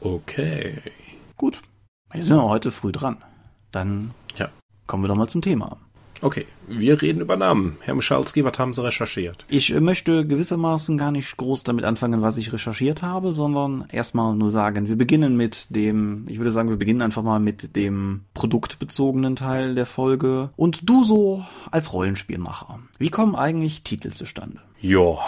[0.00, 0.82] Okay.
[1.36, 1.60] Gut.
[2.12, 3.18] Wir sind ja heute früh dran.
[3.72, 4.48] Dann ja.
[4.86, 5.76] kommen wir doch mal zum Thema.
[6.22, 7.76] Okay, wir reden über Namen.
[7.80, 9.44] Herr Michalski, was haben Sie recherchiert?
[9.48, 14.50] Ich möchte gewissermaßen gar nicht groß damit anfangen, was ich recherchiert habe, sondern erstmal nur
[14.50, 19.36] sagen, wir beginnen mit dem, ich würde sagen, wir beginnen einfach mal mit dem produktbezogenen
[19.36, 20.50] Teil der Folge.
[20.56, 22.78] Und du so als Rollenspielmacher.
[22.98, 24.60] Wie kommen eigentlich Titel zustande?
[24.80, 25.18] Ja,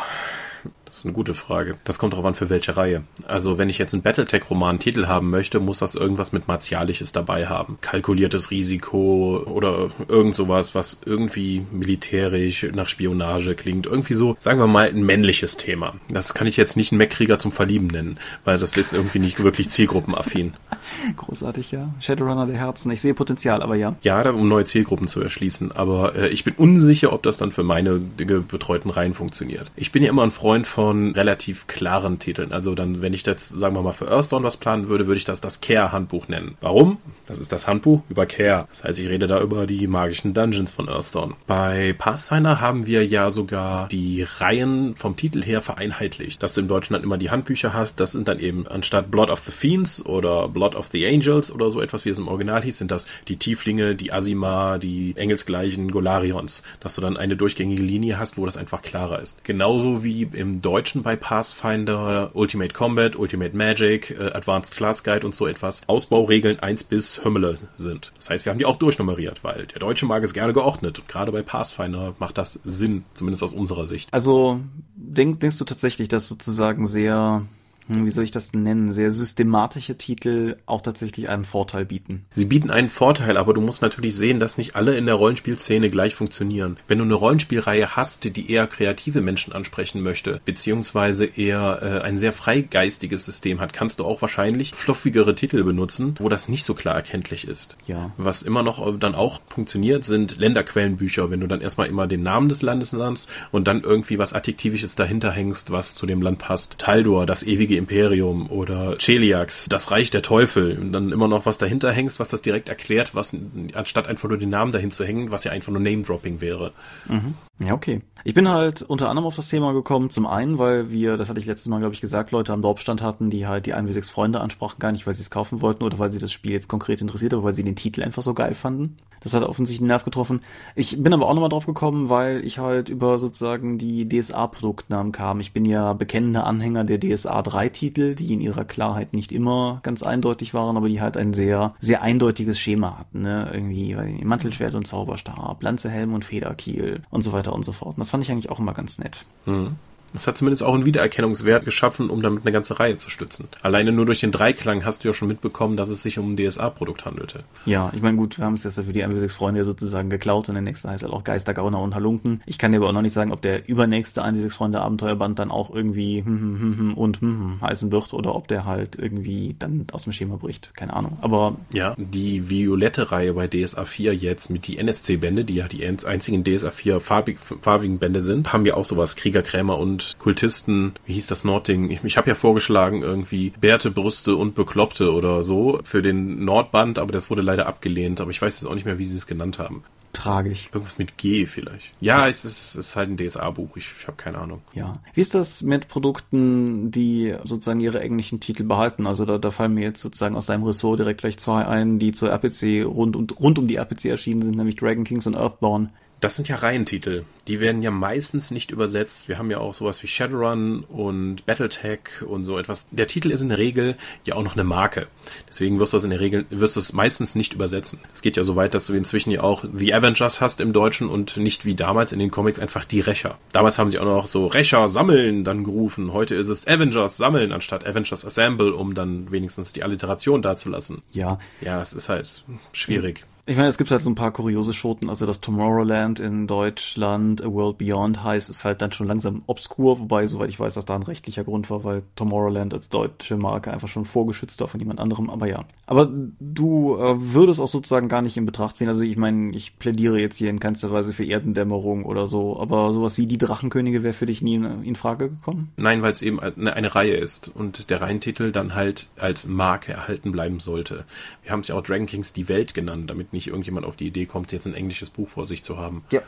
[0.89, 1.77] das ist eine gute Frage.
[1.85, 3.03] Das kommt darauf an, für welche Reihe.
[3.27, 7.47] Also, wenn ich jetzt einen Battletech-Roman Titel haben möchte, muss das irgendwas mit Martialisches dabei
[7.47, 7.77] haben.
[7.83, 13.85] Kalkuliertes Risiko oder irgend sowas, was irgendwie militärisch nach Spionage klingt.
[13.87, 15.95] Irgendwie so, sagen wir mal, ein männliches Thema.
[16.09, 19.43] Das kann ich jetzt nicht einen Mechkrieger zum Verlieben nennen, weil das ist irgendwie nicht
[19.43, 20.55] wirklich zielgruppenaffin.
[21.17, 21.93] Großartig, ja.
[22.01, 22.91] Shadowrunner der Herzen.
[22.91, 23.95] Ich sehe Potenzial, aber ja.
[24.03, 25.73] Ja, um neue Zielgruppen zu erschließen.
[25.73, 29.71] Aber äh, ich bin unsicher, ob das dann für meine betreuten Reihen funktioniert.
[29.77, 32.53] Ich bin ja immer ein Freund von von relativ klaren Titeln.
[32.53, 35.25] Also dann, wenn ich jetzt, sagen wir mal, für Earthdawn was planen würde, würde ich
[35.25, 36.57] das das Care-Handbuch nennen.
[36.61, 36.99] Warum?
[37.27, 38.69] Das ist das Handbuch über Care.
[38.71, 41.35] Das heißt, ich rede da über die magischen Dungeons von Earthdawn.
[41.49, 46.41] Bei Pathfinder haben wir ja sogar die Reihen vom Titel her vereinheitlicht.
[46.45, 49.31] Dass du im Deutschen dann immer die Handbücher hast, das sind dann eben anstatt Blood
[49.31, 52.63] of the Fiends oder Blood of the Angels oder so etwas, wie es im Original
[52.63, 56.63] hieß, sind das die Tieflinge, die Asima, die engelsgleichen Golarions.
[56.79, 59.43] Dass du dann eine durchgängige Linie hast, wo das einfach klarer ist.
[59.43, 65.35] Genauso wie im Deutschen bei Pathfinder, Ultimate Combat, Ultimate Magic, äh, Advanced Class Guide und
[65.35, 68.13] so etwas Ausbauregeln 1 bis Hümmele sind.
[68.17, 70.99] Das heißt, wir haben die auch durchnummeriert, weil der Deutsche mag es gerne geordnet.
[70.99, 74.13] Und gerade bei Pathfinder macht das Sinn, zumindest aus unserer Sicht.
[74.13, 74.61] Also
[74.95, 77.47] denk, denkst du tatsächlich, dass sozusagen sehr
[77.89, 82.27] wie soll ich das nennen, sehr systematische Titel auch tatsächlich einen Vorteil bieten.
[82.33, 85.91] Sie bieten einen Vorteil, aber du musst natürlich sehen, dass nicht alle in der Rollenspielszene
[85.91, 86.77] gleich funktionieren.
[86.87, 92.19] Wenn du eine Rollenspielreihe hast, die eher kreative Menschen ansprechen möchte, beziehungsweise eher äh, ein
[92.19, 96.75] sehr freigeistiges System hat, kannst du auch wahrscheinlich fluffigere Titel benutzen, wo das nicht so
[96.75, 97.77] klar erkenntlich ist.
[97.87, 98.13] Ja.
[98.17, 102.23] Was immer noch äh, dann auch funktioniert, sind Länderquellenbücher, wenn du dann erstmal immer den
[102.23, 106.39] Namen des Landes nennst und dann irgendwie was Adjektivisches dahinter hängst, was zu dem Land
[106.39, 106.79] passt.
[106.79, 111.59] Taldor, das ewige Imperium oder Cheliax, das Reich der Teufel und dann immer noch was
[111.59, 113.35] dahinter hängst, was das direkt erklärt, was
[113.75, 116.73] anstatt einfach nur den Namen dahin zu hängen, was ja einfach nur Name-Dropping wäre.
[117.09, 117.35] Mhm.
[117.61, 118.03] Ja, okay.
[118.25, 121.41] Ich bin halt unter anderem auf das Thema gekommen, zum einen, weil wir, das hatte
[121.41, 124.41] ich letztes Mal, glaube ich, gesagt, Leute am Dorfstand hatten, die halt die 1W6 Freunde
[124.41, 127.01] ansprachen, gar nicht, weil sie es kaufen wollten oder weil sie das Spiel jetzt konkret
[127.01, 128.99] interessiert, aber weil sie den Titel einfach so geil fanden.
[129.21, 130.41] Das hat offensichtlich einen Nerv getroffen.
[130.75, 135.41] Ich bin aber auch nochmal drauf gekommen, weil ich halt über sozusagen die DSA-Produktnamen kam.
[135.41, 140.03] Ich bin ja bekennender Anhänger der DSA 3-Titel, die in ihrer Klarheit nicht immer ganz
[140.03, 143.51] eindeutig waren, aber die halt ein sehr, sehr eindeutiges Schema hatten, ne?
[143.53, 147.97] Irgendwie Mantelschwert und Zauberstab, Lanzehelm und Federkiel und so weiter und so fort.
[147.97, 149.27] Und das fand ich eigentlich auch immer ganz nett.
[149.45, 149.77] Mhm.
[150.15, 153.49] Es hat zumindest auch einen Wiedererkennungswert geschaffen, um damit eine ganze Reihe zu stützen.
[153.63, 156.37] Alleine nur durch den Dreiklang hast du ja schon mitbekommen, dass es sich um ein
[156.37, 157.45] DSA-Produkt handelte.
[157.67, 160.63] Ja, ich meine, gut, wir haben es jetzt für die MW6-Freunde sozusagen geklaut und der
[160.63, 162.43] nächste heißt halt auch Geister, Gauner und Halunken.
[162.47, 166.25] Ich kann dir aber auch noch nicht sagen, ob der übernächste MW6-Freunde-Abenteuerband dann auch irgendwie
[166.25, 169.87] hm, hm, hm, hm und hm, hm, heißen wird oder ob der halt irgendwie dann
[169.93, 170.75] aus dem Schema bricht.
[170.75, 171.19] Keine Ahnung.
[171.21, 171.57] Aber.
[171.73, 176.45] Ja, die violette Reihe bei DSA 4 jetzt mit die NSC-Bände, die ja die einzigen
[176.45, 179.17] DSA 4 farbig, farbigen Bände sind, haben ja auch sowas.
[179.17, 181.91] Krieger, Krämer und Kultisten, wie hieß das Nordding?
[181.91, 186.99] Ich, ich habe ja vorgeschlagen, irgendwie Bärte, Brüste und Bekloppte oder so für den Nordband,
[186.99, 188.21] aber das wurde leider abgelehnt.
[188.21, 189.83] Aber ich weiß jetzt auch nicht mehr, wie sie es genannt haben.
[190.13, 190.69] Tragisch.
[190.73, 191.93] Irgendwas mit G vielleicht.
[192.01, 193.77] Ja, es ist, es ist halt ein DSA-Buch.
[193.77, 194.63] Ich, ich habe keine Ahnung.
[194.73, 194.95] Ja.
[195.15, 199.07] Wie ist das mit Produkten, die sozusagen ihre englischen Titel behalten?
[199.07, 202.13] Also da, da fallen mir jetzt sozusagen aus seinem Ressort direkt gleich zwei ein, die
[202.13, 205.91] zur RPC rund, und, rund um die RPC erschienen sind, nämlich Dragon Kings und Earthborn.
[206.21, 207.25] Das sind ja Reihentitel.
[207.47, 209.29] Die werden ja meistens nicht übersetzt.
[209.29, 212.89] Wir haben ja auch sowas wie Shadowrun und Battletech und so etwas.
[212.91, 215.07] Der Titel ist in der Regel ja auch noch eine Marke.
[215.49, 218.01] Deswegen wirst du es in der Regel, wirst du es meistens nicht übersetzen.
[218.13, 221.09] Es geht ja so weit, dass du inzwischen ja auch The Avengers hast im Deutschen
[221.09, 223.39] und nicht wie damals in den Comics einfach die Rächer.
[223.53, 226.13] Damals haben sie auch noch so Rächer sammeln dann gerufen.
[226.13, 231.03] Heute ist es Avengers sammeln anstatt Avengers Assemble, um dann wenigstens die Alliteration dazulassen.
[231.13, 231.39] Ja.
[231.61, 233.25] Ja, es ist halt schwierig.
[233.49, 237.43] Ich meine, es gibt halt so ein paar kuriose Schoten, also das Tomorrowland in Deutschland,
[237.43, 240.85] A World Beyond heißt, ist halt dann schon langsam obskur, wobei, soweit ich weiß, dass
[240.85, 244.81] da ein rechtlicher Grund war, weil Tomorrowland als deutsche Marke einfach schon vorgeschützt war von
[244.81, 245.65] jemand anderem, aber ja.
[245.87, 249.79] Aber du äh, würdest auch sozusagen gar nicht in Betracht ziehen, also ich meine, ich
[249.79, 254.03] plädiere jetzt hier in keinster Weise für Erdendämmerung oder so, aber sowas wie die Drachenkönige
[254.03, 255.73] wäre für dich nie in, in Frage gekommen?
[255.79, 259.93] Nein, weil es eben eine, eine Reihe ist und der Reihentitel dann halt als Marke
[259.93, 261.07] erhalten bleiben sollte.
[261.43, 264.09] Wir haben es ja auch Dragon Kings die Welt genannt, damit nicht irgendjemand auf die
[264.09, 266.05] Idee kommt, jetzt ein englisches Buch vor sich zu haben.
[266.13, 266.23] Ja.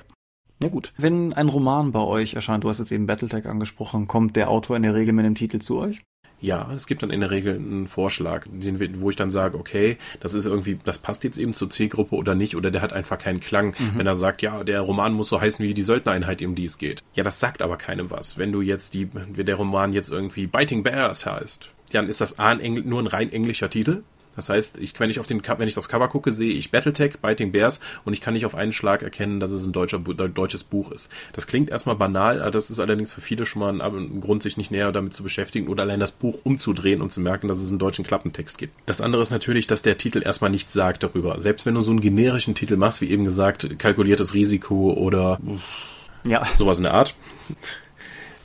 [0.62, 0.92] Ja gut.
[0.96, 4.76] Wenn ein Roman bei euch erscheint, du hast jetzt eben Battletech angesprochen, kommt der Autor
[4.76, 6.02] in der Regel mit dem Titel zu euch?
[6.42, 9.98] Ja, es gibt dann in der Regel einen Vorschlag, den, wo ich dann sage, okay,
[10.20, 13.18] das ist irgendwie, das passt jetzt eben zur Zielgruppe oder nicht, oder der hat einfach
[13.18, 13.74] keinen Klang.
[13.78, 13.98] Mhm.
[13.98, 16.78] Wenn er sagt, ja, der Roman muss so heißen wie die Söldnereinheit, um die es
[16.78, 17.02] geht.
[17.14, 18.38] Ja, das sagt aber keinem was.
[18.38, 22.38] Wenn du jetzt die, wenn der Roman jetzt irgendwie Biting Bears heißt, dann ist das
[22.38, 24.02] A ein Engl nur ein rein englischer Titel.
[24.36, 27.18] Das heißt, ich, wenn ich auf den, wenn ich aufs Cover gucke, sehe ich Battletech,
[27.20, 30.64] Biting Bears und ich kann nicht auf einen Schlag erkennen, dass es ein deutscher, deutsches
[30.64, 31.08] Buch ist.
[31.32, 34.70] Das klingt erstmal banal, das ist allerdings für viele schon mal ein, Grund, sich nicht
[34.70, 37.78] näher damit zu beschäftigen oder allein das Buch umzudrehen und zu merken, dass es einen
[37.78, 38.74] deutschen Klappentext gibt.
[38.86, 41.40] Das andere ist natürlich, dass der Titel erstmal nichts sagt darüber.
[41.40, 45.38] Selbst wenn du so einen generischen Titel machst, wie eben gesagt, kalkuliertes Risiko oder
[46.24, 46.46] ja.
[46.58, 47.14] sowas in der Art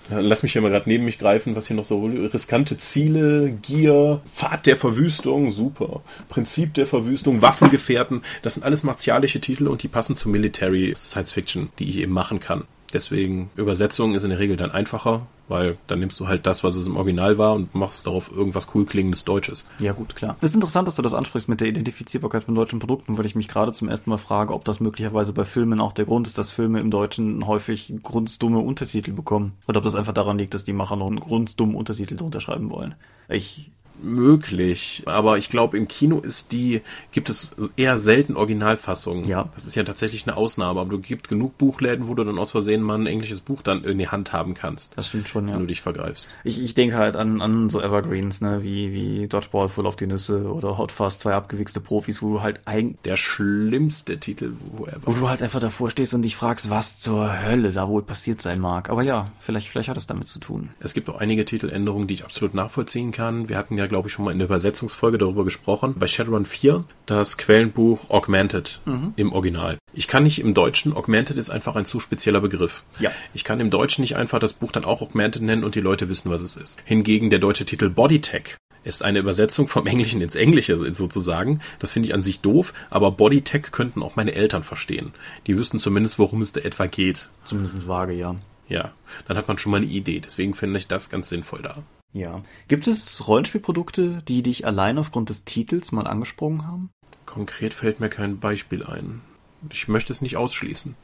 [0.09, 4.21] Lass mich hier mal gerade neben mich greifen, was hier noch so riskante Ziele, Gier,
[4.33, 6.01] Pfad der Verwüstung, super.
[6.29, 11.31] Prinzip der Verwüstung, Waffengefährten, das sind alles martialische Titel und die passen zu Military Science
[11.31, 12.65] Fiction, die ich eben machen kann.
[12.93, 16.75] Deswegen Übersetzung ist in der Regel dann einfacher, weil dann nimmst du halt das, was
[16.75, 19.67] es im Original war und machst darauf irgendwas cool klingendes Deutsches.
[19.79, 20.35] Ja, gut, klar.
[20.41, 23.35] Es ist interessant, dass du das ansprichst mit der Identifizierbarkeit von deutschen Produkten, weil ich
[23.35, 26.37] mich gerade zum ersten Mal frage, ob das möglicherweise bei Filmen auch der Grund ist,
[26.37, 29.53] dass Filme im Deutschen häufig grunddumme Untertitel bekommen.
[29.67, 32.69] Oder ob das einfach daran liegt, dass die Macher noch einen grunddummen Untertitel drunter schreiben
[32.69, 32.95] wollen.
[33.27, 36.81] Ich möglich, aber ich glaube im Kino ist die
[37.11, 39.27] gibt es eher selten Originalfassungen.
[39.27, 39.49] Ja.
[39.55, 42.51] Das ist ja tatsächlich eine Ausnahme, aber du gibt genug Buchläden, wo du dann aus
[42.51, 44.93] Versehen mal ein englisches Buch dann in die Hand haben kannst.
[44.95, 45.53] Das stimmt schon, ja.
[45.53, 46.29] Wenn du dich vergreifst.
[46.43, 50.07] Ich, ich denke halt an, an so Evergreens, ne, wie wie Dodgeball voll auf die
[50.07, 54.85] Nüsse oder Hot Fast zwei abgewichste Profis, wo du halt eigentlich der schlimmste Titel wo
[54.85, 55.01] ever.
[55.05, 58.41] Wo du halt einfach davor stehst und dich fragst, was zur Hölle da wohl passiert
[58.41, 58.89] sein mag.
[58.89, 60.69] Aber ja, vielleicht vielleicht hat es damit zu tun.
[60.79, 63.49] Es gibt auch einige Titeländerungen, die ich absolut nachvollziehen kann.
[63.49, 65.95] Wir hatten ja glaube ich, schon mal in der Übersetzungsfolge darüber gesprochen.
[65.97, 69.13] Bei Shadowrun 4 das Quellenbuch Augmented mhm.
[69.15, 69.77] im Original.
[69.93, 72.83] Ich kann nicht im Deutschen, Augmented ist einfach ein zu spezieller Begriff.
[72.99, 73.11] Ja.
[73.33, 76.09] Ich kann im Deutschen nicht einfach das Buch dann auch Augmented nennen und die Leute
[76.09, 76.79] wissen, was es ist.
[76.85, 81.59] Hingegen der deutsche Titel Bodytech ist eine Übersetzung vom Englischen ins Englische sozusagen.
[81.79, 85.13] Das finde ich an sich doof, aber Bodytech könnten auch meine Eltern verstehen.
[85.47, 87.29] Die wüssten zumindest, worum es da etwa geht.
[87.43, 88.35] Zumindest vage, ja.
[88.67, 88.93] Ja,
[89.27, 90.19] dann hat man schon mal eine Idee.
[90.19, 91.83] Deswegen finde ich das ganz sinnvoll da.
[92.13, 92.41] Ja.
[92.67, 96.89] Gibt es Rollenspielprodukte, die dich allein aufgrund des Titels mal angesprochen haben?
[97.25, 99.21] Konkret fällt mir kein Beispiel ein.
[99.69, 100.95] Ich möchte es nicht ausschließen.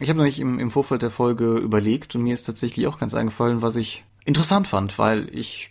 [0.00, 3.14] Ich habe nämlich im, im Vorfeld der Folge überlegt und mir ist tatsächlich auch ganz
[3.14, 5.70] eingefallen, was ich interessant fand, weil ich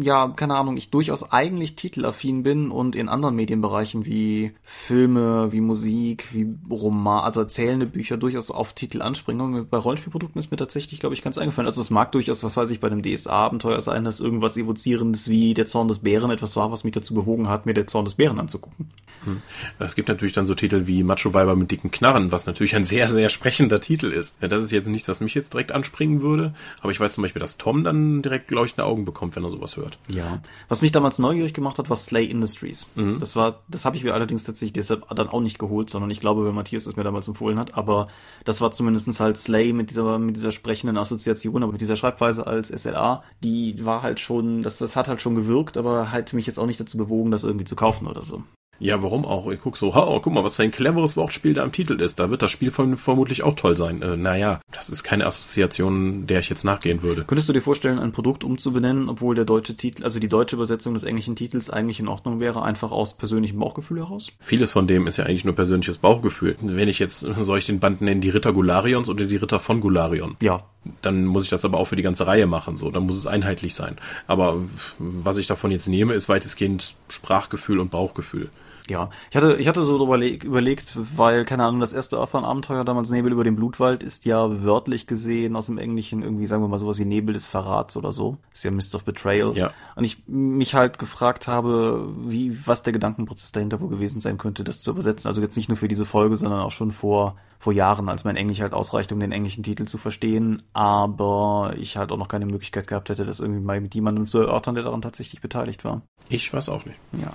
[0.00, 5.60] ja, keine Ahnung, ich durchaus eigentlich titelaffin bin und in anderen Medienbereichen wie Filme, wie
[5.60, 9.42] Musik, wie Roman, also erzählende Bücher durchaus auf Titel anspringe.
[9.42, 11.66] Und bei Rollenspielprodukten ist mir tatsächlich, glaube ich, ganz eingefallen.
[11.66, 15.54] Also es mag durchaus, was weiß ich, bei einem DSA-Abenteuer sein, dass irgendwas Evozierendes wie
[15.54, 18.14] der Zorn des Bären etwas war, was mich dazu bewogen hat, mir der Zorn des
[18.14, 18.90] Bären anzugucken.
[19.24, 19.42] Hm.
[19.78, 23.08] Es gibt natürlich dann so Titel wie Macho-Weiber mit dicken Knarren, was natürlich ein sehr,
[23.08, 24.36] sehr sprechender Titel ist.
[24.40, 27.22] Ja, das ist jetzt nichts, was mich jetzt direkt anspringen würde, aber ich weiß zum
[27.22, 29.98] Beispiel, dass Tom dann direkt leuchtende Augen bekommt, wenn er sowas hört.
[30.08, 30.40] Ja.
[30.68, 32.86] Was mich damals neugierig gemacht hat, war Slay Industries.
[32.94, 33.18] Mhm.
[33.18, 36.20] Das war, das habe ich mir allerdings tatsächlich deshalb dann auch nicht geholt, sondern ich
[36.20, 38.08] glaube, weil Matthias es mir damals empfohlen hat, aber
[38.44, 42.46] das war zumindestens halt Slay mit dieser, mit dieser sprechenden Assoziation, aber mit dieser Schreibweise
[42.46, 46.46] als SLA, die war halt schon, das, das hat halt schon gewirkt, aber halt mich
[46.46, 48.42] jetzt auch nicht dazu bewogen, das irgendwie zu kaufen oder so.
[48.80, 49.50] Ja, warum auch?
[49.50, 52.20] Ich guck so, oh, guck mal, was für ein cleveres Wortspiel da im Titel ist.
[52.20, 54.02] Da wird das Spiel von, vermutlich auch toll sein.
[54.02, 57.24] Äh, naja, das ist keine Assoziation, der ich jetzt nachgehen würde.
[57.24, 60.94] Könntest du dir vorstellen, ein Produkt umzubenennen, obwohl der deutsche Titel, also die deutsche Übersetzung
[60.94, 64.30] des englischen Titels eigentlich in Ordnung wäre, einfach aus persönlichem Bauchgefühl heraus?
[64.38, 66.56] Vieles von dem ist ja eigentlich nur persönliches Bauchgefühl.
[66.60, 69.80] Wenn ich jetzt, soll ich den Band nennen, die Ritter Gularions oder die Ritter von
[69.80, 70.36] Gularion?
[70.40, 70.62] Ja.
[71.02, 72.90] Dann muss ich das aber auch für die ganze Reihe machen, so.
[72.90, 73.96] Dann muss es einheitlich sein.
[74.28, 74.58] Aber
[74.98, 78.50] was ich davon jetzt nehme, ist weitestgehend Sprachgefühl und Bauchgefühl.
[78.90, 83.10] Ja, ich hatte, ich hatte so überleg, überlegt, weil, keine Ahnung, das erste Earthbound-Abenteuer, damals
[83.10, 86.78] Nebel über den Blutwald, ist ja wörtlich gesehen aus dem Englischen irgendwie, sagen wir mal,
[86.78, 88.38] sowas wie Nebel des Verrats oder so.
[88.52, 89.56] Ist ja Mist of Betrayal.
[89.56, 89.72] Ja.
[89.94, 94.64] Und ich mich halt gefragt habe, wie, was der Gedankenprozess dahinter wohl gewesen sein könnte,
[94.64, 95.28] das zu übersetzen.
[95.28, 98.36] Also jetzt nicht nur für diese Folge, sondern auch schon vor, vor Jahren, als mein
[98.36, 100.62] Englisch halt ausreichte, um den englischen Titel zu verstehen.
[100.72, 104.38] Aber ich halt auch noch keine Möglichkeit gehabt hätte, das irgendwie mal mit jemandem zu
[104.38, 106.02] erörtern, der daran tatsächlich beteiligt war.
[106.28, 106.98] Ich weiß auch nicht.
[107.12, 107.32] Ja.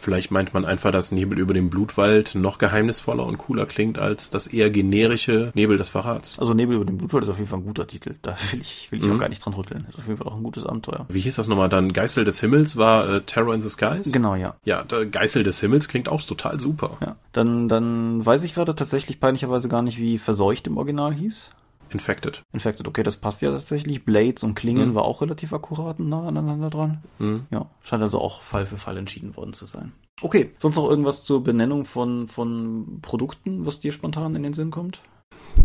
[0.00, 4.30] Vielleicht meint man einfach, dass Nebel über dem Blutwald noch geheimnisvoller und cooler klingt als
[4.30, 6.36] das eher generische Nebel des Verrats.
[6.38, 8.14] Also Nebel über dem Blutwald ist auf jeden Fall ein guter Titel.
[8.22, 9.14] Da will ich, will ich Mhm.
[9.14, 9.86] auch gar nicht dran rütteln.
[9.88, 11.06] Ist auf jeden Fall auch ein gutes Abenteuer.
[11.08, 11.92] Wie hieß das nochmal dann?
[11.92, 14.12] Geißel des Himmels war äh, Terror in the Skies?
[14.12, 14.54] Genau, ja.
[14.64, 16.96] Ja, Geißel des Himmels klingt auch total super.
[17.00, 17.16] Ja.
[17.32, 21.50] Dann, dann weiß ich gerade tatsächlich peinlicherweise gar nicht, wie verseucht im Original hieß.
[21.90, 22.42] Infected.
[22.52, 24.04] Infected, okay, das passt ja tatsächlich.
[24.04, 24.94] Blades und Klingen Mhm.
[24.94, 27.02] war auch relativ akkurat und nah aneinander dran.
[27.18, 27.46] Mhm.
[27.50, 29.92] Ja, scheint also auch Fall für Fall entschieden worden zu sein.
[30.20, 34.70] Okay, sonst noch irgendwas zur Benennung von, von Produkten, was dir spontan in den Sinn
[34.70, 35.00] kommt?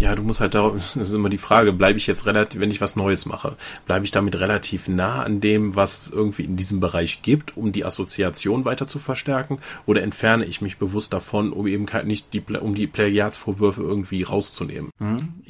[0.04, 2.72] Ja, du musst halt darauf, das ist immer die Frage, bleibe ich jetzt relativ, wenn
[2.72, 6.58] ich was Neues mache, bleibe ich damit relativ nah an dem, was es irgendwie in
[6.58, 11.54] diesem Bereich gibt, um die Assoziation weiter zu verstärken, oder entferne ich mich bewusst davon,
[11.54, 14.92] um eben nicht die, um die Plagiatsvorwürfe irgendwie rauszunehmen?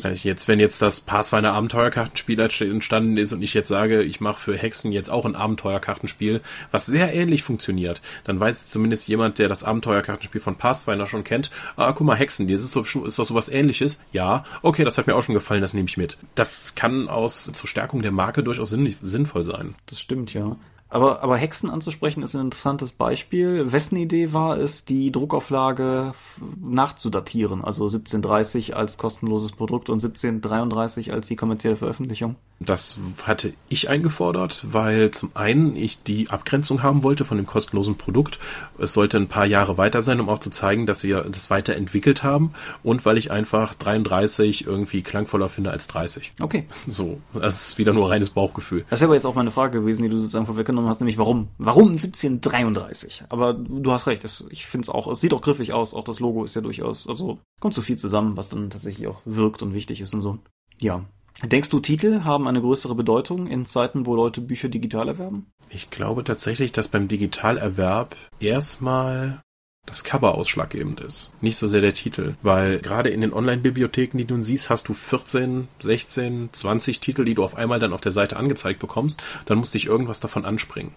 [0.03, 4.39] Also jetzt, wenn jetzt das Pathfinder Abenteuerkartenspiel entstanden ist und ich jetzt sage, ich mache
[4.39, 9.49] für Hexen jetzt auch ein Abenteuerkartenspiel, was sehr ähnlich funktioniert, dann weiß zumindest jemand, der
[9.49, 13.25] das Abenteuerkartenspiel von Pathfinder schon kennt, ah, guck mal, Hexen, das ist, so, ist doch
[13.25, 13.99] sowas ähnliches.
[14.11, 16.17] Ja, okay, das hat mir auch schon gefallen, das nehme ich mit.
[16.35, 19.75] Das kann aus zur Stärkung der Marke durchaus sinn, sinnvoll sein.
[19.85, 20.55] Das stimmt, ja.
[20.93, 23.71] Aber, aber Hexen anzusprechen ist ein interessantes Beispiel.
[23.71, 26.13] Wessen Idee war es, die Druckauflage
[26.61, 27.63] nachzudatieren?
[27.63, 32.35] Also 1730 als kostenloses Produkt und 1733 als die kommerzielle Veröffentlichung?
[32.59, 37.97] Das hatte ich eingefordert, weil zum einen ich die Abgrenzung haben wollte von dem kostenlosen
[37.97, 38.39] Produkt.
[38.77, 42.23] Es sollte ein paar Jahre weiter sein, um auch zu zeigen, dass wir das weiterentwickelt
[42.23, 46.33] haben und weil ich einfach 33 irgendwie klangvoller finde als 30.
[46.39, 46.65] Okay.
[46.87, 48.85] So, das ist wieder nur reines Bauchgefühl.
[48.89, 51.49] Das wäre aber jetzt auch meine Frage gewesen, die du sozusagen vorweggenommen hast, nämlich warum?
[51.57, 53.25] Warum 1733?
[53.29, 56.03] Aber du hast recht, es, ich finde es auch, es sieht auch griffig aus, auch
[56.03, 59.61] das Logo ist ja durchaus, also kommt so viel zusammen, was dann tatsächlich auch wirkt
[59.61, 60.39] und wichtig ist und so.
[60.81, 61.03] Ja.
[61.41, 65.47] Denkst du, Titel haben eine größere Bedeutung in Zeiten, wo Leute Bücher digital erwerben?
[65.69, 69.41] Ich glaube tatsächlich, dass beim Digitalerwerb erstmal
[69.85, 71.31] das Cover ausschlaggebend ist.
[71.41, 72.35] Nicht so sehr der Titel.
[72.41, 77.33] Weil gerade in den Online-Bibliotheken, die du siehst, hast du 14, 16, 20 Titel, die
[77.33, 79.21] du auf einmal dann auf der Seite angezeigt bekommst.
[79.45, 80.93] Dann muss dich irgendwas davon anspringen.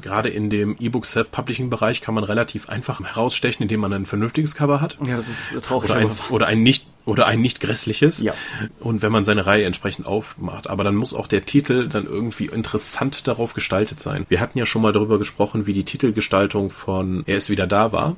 [0.00, 4.80] Gerade in dem E-Book Self-Publishing-Bereich kann man relativ einfach herausstechen, indem man ein vernünftiges Cover
[4.80, 4.96] hat.
[5.04, 5.90] Ja, das ist traurig.
[5.90, 8.20] Oder ein, oder ein nicht oder ein nicht grässliches.
[8.20, 8.34] Ja.
[8.78, 12.46] Und wenn man seine Reihe entsprechend aufmacht, aber dann muss auch der Titel dann irgendwie
[12.46, 14.24] interessant darauf gestaltet sein.
[14.28, 17.92] Wir hatten ja schon mal darüber gesprochen, wie die Titelgestaltung von Er ist wieder da
[17.92, 18.16] war.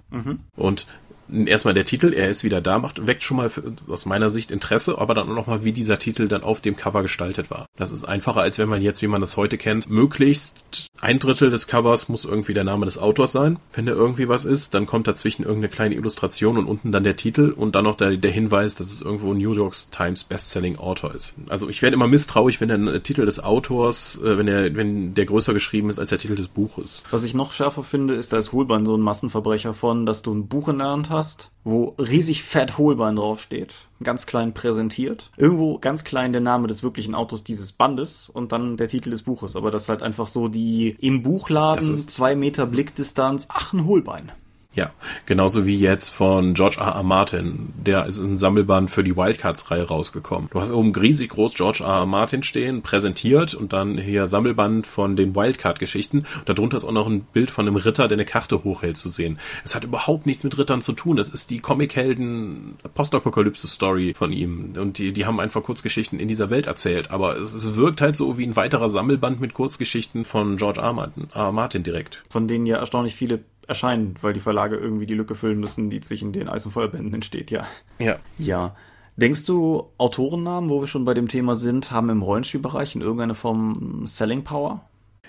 [0.56, 0.86] Und
[1.28, 4.50] erstmal der Titel, er ist wieder da, macht, weckt schon mal für, aus meiner Sicht
[4.50, 7.66] Interesse, aber dann auch nochmal, wie dieser Titel dann auf dem Cover gestaltet war.
[7.76, 11.50] Das ist einfacher, als wenn man jetzt, wie man das heute kennt, möglichst ein Drittel
[11.50, 13.58] des Covers muss irgendwie der Name des Autors sein.
[13.72, 17.16] Wenn da irgendwie was ist, dann kommt dazwischen irgendeine kleine Illustration und unten dann der
[17.16, 21.14] Titel und dann noch der, der Hinweis, dass es irgendwo New York Times Bestselling Autor
[21.14, 21.34] ist.
[21.48, 25.26] Also ich werde immer misstrauisch, wenn der Titel des Autors, äh, wenn der, wenn der
[25.26, 27.02] größer geschrieben ist als der Titel des Buches.
[27.10, 30.32] Was ich noch schärfer finde, ist, da ist Holbein so ein Massenverbrecher von, dass du
[30.32, 35.30] ein Buch in der Hand hast, wo riesig fett Holbein draufsteht, ganz klein präsentiert.
[35.36, 39.22] Irgendwo ganz klein der Name des wirklichen Autors dieses Bandes und dann der Titel des
[39.22, 39.54] Buches.
[39.54, 44.32] Aber das ist halt einfach so die im Buchladen zwei Meter Blickdistanz, ach, ein Holbein.
[44.74, 44.90] Ja,
[45.26, 46.94] genauso wie jetzt von George R.
[46.94, 47.02] R.
[47.02, 47.74] Martin.
[47.76, 50.48] Der ist ein Sammelband für die Wildcards-Reihe rausgekommen.
[50.50, 52.00] Du hast oben riesig groß George R.
[52.00, 52.06] R.
[52.06, 56.24] Martin stehen, präsentiert und dann hier Sammelband von den Wildcard-Geschichten.
[56.46, 59.38] Darunter ist auch noch ein Bild von einem Ritter, der eine Karte hochhält zu sehen.
[59.62, 61.18] Es hat überhaupt nichts mit Rittern zu tun.
[61.18, 64.72] Das ist die Comichelden Postapokalypse-Story von ihm.
[64.78, 67.10] Und die, die haben einfach Kurzgeschichten in dieser Welt erzählt.
[67.10, 71.12] Aber es, es wirkt halt so wie ein weiterer Sammelband mit Kurzgeschichten von George R.
[71.34, 71.52] R.
[71.52, 72.22] Martin direkt.
[72.30, 76.00] Von denen ja erstaunlich viele erscheinen, weil die Verlage irgendwie die Lücke füllen müssen, die
[76.00, 77.66] zwischen den Eis- und Feuerbänden entsteht, ja.
[77.98, 78.16] Ja.
[78.38, 78.76] Ja.
[79.16, 83.34] Denkst du, Autorennamen, wo wir schon bei dem Thema sind, haben im Rollenspielbereich in irgendeiner
[83.34, 84.88] Form Selling Power?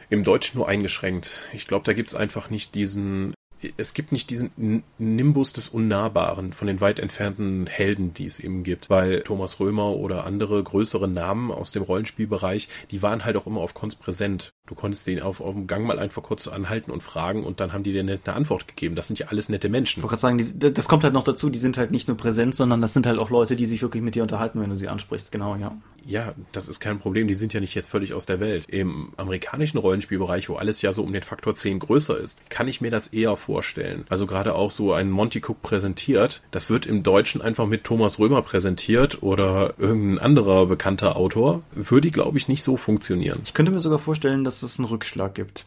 [0.09, 1.41] Im Deutschen nur eingeschränkt.
[1.53, 3.33] Ich glaube, da gibt's einfach nicht diesen.
[3.77, 8.63] es gibt nicht diesen Nimbus des Unnahbaren von den weit entfernten Helden, die es eben
[8.63, 13.47] gibt, weil Thomas Römer oder andere größere Namen aus dem Rollenspielbereich, die waren halt auch
[13.47, 14.51] immer auf Cons präsent.
[14.65, 17.73] Du konntest den auf, auf dem Gang mal einfach kurz anhalten und fragen und dann
[17.73, 18.95] haben die dir eine, eine Antwort gegeben.
[18.95, 19.99] Das sind ja alles nette Menschen.
[19.99, 22.15] Ich wollte gerade sagen, die, das kommt halt noch dazu, die sind halt nicht nur
[22.15, 24.77] präsent, sondern das sind halt auch Leute, die sich wirklich mit dir unterhalten, wenn du
[24.77, 25.33] sie ansprichst.
[25.33, 25.75] Genau, ja.
[26.05, 27.27] Ja, das ist kein Problem.
[27.27, 28.65] Die sind ja nicht jetzt völlig aus der Welt.
[28.67, 32.81] Im amerikanischen Rollenspielbereich, wo alles ja so um den Faktor 10 größer ist, kann ich
[32.81, 34.05] mir das eher vorstellen.
[34.09, 38.19] Also gerade auch so ein Monty Cook präsentiert, das wird im Deutschen einfach mit Thomas
[38.19, 43.39] Römer präsentiert oder irgendein anderer bekannter Autor, würde, glaube ich, nicht so funktionieren.
[43.45, 45.65] Ich könnte mir sogar vorstellen, dass es einen Rückschlag gibt.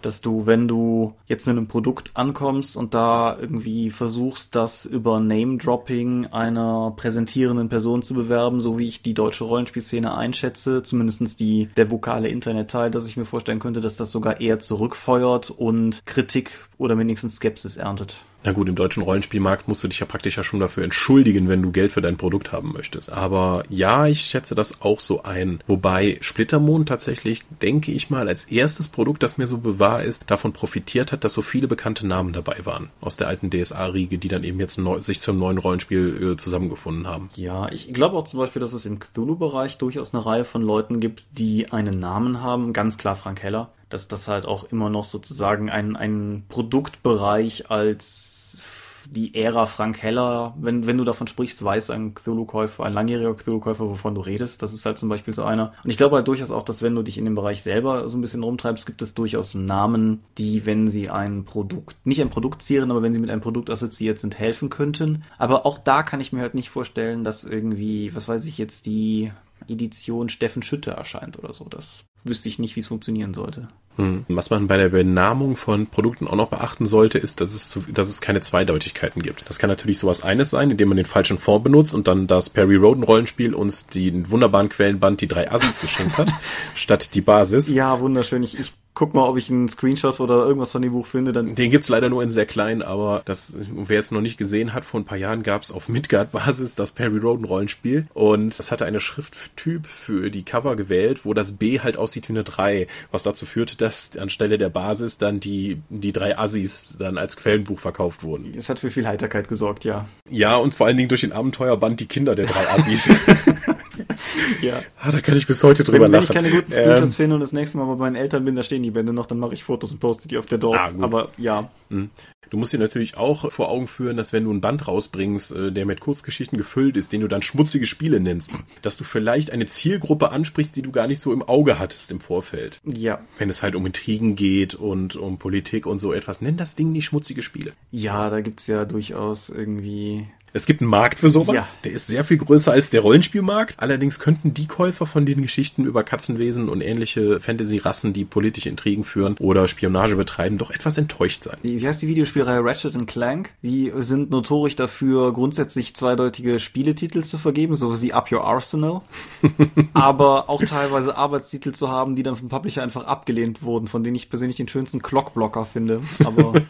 [0.00, 5.20] Dass du, wenn du jetzt mit einem Produkt ankommst und da irgendwie versuchst, das über
[5.20, 11.68] Name-Dropping einer präsentierenden Person zu bewerben, so wie ich die deutsche Rollenspielszene einschätze, zumindestens die,
[11.76, 16.68] der vokale Internetteil, dass ich mir vorstellen könnte, dass das sogar eher zurückfeuert und Kritik
[16.78, 18.24] oder wenigstens Skepsis erntet.
[18.42, 21.60] Na gut, im deutschen Rollenspielmarkt musst du dich ja praktisch ja schon dafür entschuldigen, wenn
[21.60, 23.12] du Geld für dein Produkt haben möchtest.
[23.12, 25.62] Aber ja, ich schätze das auch so ein.
[25.66, 30.52] Wobei Splittermond tatsächlich, denke ich mal, als erstes Produkt, das mir so bewahr ist, davon
[30.52, 32.90] profitiert hat, dass so viele bekannte Namen dabei waren.
[33.02, 37.06] Aus der alten DSA-Riege, die dann eben jetzt neu, sich zum neuen Rollenspiel äh, zusammengefunden
[37.06, 37.28] haben.
[37.36, 41.00] Ja, ich glaube auch zum Beispiel, dass es im Cthulhu-Bereich durchaus eine Reihe von Leuten
[41.00, 42.72] gibt, die einen Namen haben.
[42.72, 48.64] Ganz klar Frank Heller dass das halt auch immer noch sozusagen ein, ein Produktbereich als
[49.10, 53.88] die Ära Frank Heller, wenn, wenn du davon sprichst, weiß ein Cthulhu-Käufer, ein langjähriger Cthulhu-Käufer,
[53.88, 54.62] wovon du redest.
[54.62, 55.72] Das ist halt zum Beispiel so einer.
[55.82, 58.16] Und ich glaube halt durchaus auch, dass wenn du dich in dem Bereich selber so
[58.16, 62.62] ein bisschen rumtreibst, gibt es durchaus Namen, die, wenn sie ein Produkt, nicht ein Produkt
[62.62, 65.24] zieren, aber wenn sie mit einem Produkt assoziiert sind, helfen könnten.
[65.38, 68.86] Aber auch da kann ich mir halt nicht vorstellen, dass irgendwie, was weiß ich jetzt,
[68.86, 69.32] die
[69.68, 71.64] Edition Steffen Schütte erscheint oder so.
[71.64, 73.68] Das wüsste ich nicht, wie es funktionieren sollte.
[73.96, 74.24] Hm.
[74.28, 77.84] Was man bei der Benamung von Produkten auch noch beachten sollte, ist, dass es, zu,
[77.92, 79.44] dass es keine Zweideutigkeiten gibt.
[79.48, 82.50] Das kann natürlich sowas eines sein, indem man den falschen Fond benutzt und dann das
[82.50, 86.28] Perry Roden Rollenspiel uns den wunderbaren Quellenband die drei Assis geschenkt hat,
[86.74, 87.68] statt die Basis.
[87.68, 88.42] Ja, wunderschön.
[88.42, 91.32] Ich, ich guck mal, ob ich einen Screenshot oder irgendwas von dem Buch finde.
[91.32, 94.74] Dann Den gibt's leider nur in sehr klein, aber das, wer es noch nicht gesehen
[94.74, 98.84] hat, vor ein paar Jahren gab's auf Midgard-Basis das Perry Roden Rollenspiel und das hatte
[98.84, 103.22] eine Schrifttyp für die Cover gewählt, wo das B halt aussieht wie eine 3, was
[103.22, 108.24] dazu führte, dass anstelle der Basis dann die, die drei Assis dann als Quellenbuch verkauft
[108.24, 108.52] wurden.
[108.56, 110.06] Es hat für viel Heiterkeit gesorgt, ja.
[110.28, 113.08] Ja, und vor allen Dingen durch den Abenteuerband die Kinder der drei Assis.
[114.60, 114.82] ja.
[115.00, 116.24] Ah, da kann ich bis heute drüber wenn, wenn lachen.
[116.24, 118.64] ich keine guten Screenshots ähm, finde und das nächste Mal bei meinen Eltern bin, da
[118.64, 120.76] stehen die Bände noch, dann mache ich Fotos und poste die auf der Dorf.
[120.76, 121.70] Ah, Aber ja.
[121.90, 122.10] Hm.
[122.50, 125.72] Du musst dir natürlich auch vor Augen führen, dass wenn du ein Band rausbringst, äh,
[125.72, 129.66] der mit Kurzgeschichten gefüllt ist, den du dann schmutzige Spiele nennst, dass du vielleicht eine
[129.66, 132.80] Zielgruppe ansprichst, die du gar nicht so im Auge hattest im Vorfeld.
[132.84, 133.20] Ja.
[133.38, 136.92] Wenn es halt um Intrigen geht und um Politik und so etwas, nenn das Ding
[136.92, 137.72] nicht schmutzige Spiele.
[137.92, 141.80] Ja, da gibt's ja durchaus irgendwie es gibt einen Markt für sowas, ja.
[141.84, 143.76] der ist sehr viel größer als der Rollenspielmarkt.
[143.78, 149.04] Allerdings könnten die Käufer von den Geschichten über Katzenwesen und ähnliche Fantasy-Rassen, die politische Intrigen
[149.04, 151.56] führen oder Spionage betreiben, doch etwas enttäuscht sein.
[151.62, 153.50] Wie heißt die Videospielreihe Ratchet Clank?
[153.62, 159.02] Die sind notorisch dafür, grundsätzlich zweideutige Spieletitel zu vergeben, so wie Up Your Arsenal.
[159.92, 164.16] aber auch teilweise Arbeitstitel zu haben, die dann vom Publisher einfach abgelehnt wurden, von denen
[164.16, 166.00] ich persönlich den schönsten Clockblocker finde.
[166.24, 166.54] Aber